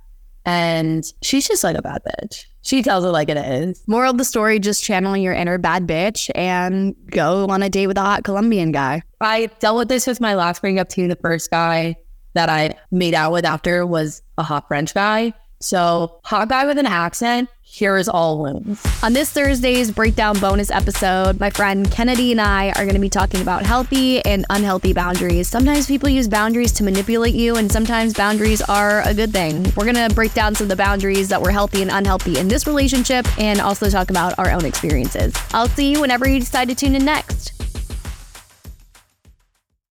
And 0.46 1.04
she's 1.22 1.48
just 1.48 1.64
like 1.64 1.76
a 1.76 1.82
bad 1.82 2.02
bitch. 2.04 2.44
She 2.64 2.82
tells 2.82 3.04
it 3.04 3.08
like 3.08 3.28
it 3.28 3.36
is. 3.36 3.82
Moral 3.86 4.12
of 4.12 4.18
the 4.18 4.24
story 4.24 4.58
just 4.58 4.82
channeling 4.82 5.22
your 5.22 5.34
inner 5.34 5.58
bad 5.58 5.86
bitch 5.86 6.30
and 6.34 6.96
go 7.10 7.46
on 7.48 7.62
a 7.62 7.68
date 7.68 7.86
with 7.86 7.98
a 7.98 8.02
hot 8.02 8.24
Colombian 8.24 8.72
guy. 8.72 9.02
I 9.20 9.46
dealt 9.60 9.76
with 9.76 9.88
this 9.88 10.06
with 10.06 10.20
my 10.20 10.34
last 10.34 10.62
breakup 10.62 10.88
too. 10.88 11.06
The 11.06 11.16
first 11.16 11.50
guy 11.50 11.96
that 12.32 12.48
I 12.48 12.74
made 12.90 13.14
out 13.14 13.32
with 13.32 13.44
after 13.44 13.86
was 13.86 14.22
a 14.38 14.42
hot 14.42 14.66
French 14.66 14.94
guy. 14.94 15.34
So, 15.60 16.20
hot 16.24 16.48
guy 16.48 16.66
with 16.66 16.78
an 16.78 16.86
accent, 16.86 17.48
here 17.74 17.96
is 17.96 18.08
all 18.08 18.38
wounds. 18.38 18.80
On 19.02 19.12
this 19.12 19.32
Thursday's 19.32 19.90
breakdown 19.90 20.38
bonus 20.38 20.70
episode, 20.70 21.40
my 21.40 21.50
friend 21.50 21.90
Kennedy 21.90 22.30
and 22.30 22.40
I 22.40 22.68
are 22.70 22.84
going 22.84 22.94
to 22.94 23.00
be 23.00 23.08
talking 23.08 23.40
about 23.40 23.66
healthy 23.66 24.24
and 24.24 24.46
unhealthy 24.48 24.92
boundaries. 24.92 25.48
Sometimes 25.48 25.88
people 25.88 26.08
use 26.08 26.28
boundaries 26.28 26.70
to 26.74 26.84
manipulate 26.84 27.34
you, 27.34 27.56
and 27.56 27.70
sometimes 27.70 28.14
boundaries 28.14 28.62
are 28.62 29.02
a 29.02 29.12
good 29.12 29.32
thing. 29.32 29.64
We're 29.76 29.92
going 29.92 30.08
to 30.08 30.14
break 30.14 30.34
down 30.34 30.54
some 30.54 30.66
of 30.66 30.68
the 30.68 30.76
boundaries 30.76 31.28
that 31.30 31.42
were 31.42 31.50
healthy 31.50 31.82
and 31.82 31.90
unhealthy 31.90 32.38
in 32.38 32.46
this 32.46 32.68
relationship 32.68 33.26
and 33.40 33.60
also 33.60 33.90
talk 33.90 34.08
about 34.08 34.38
our 34.38 34.52
own 34.52 34.64
experiences. 34.64 35.34
I'll 35.52 35.68
see 35.68 35.90
you 35.90 36.00
whenever 36.00 36.28
you 36.28 36.38
decide 36.38 36.68
to 36.68 36.76
tune 36.76 36.94
in 36.94 37.04
next. 37.04 37.54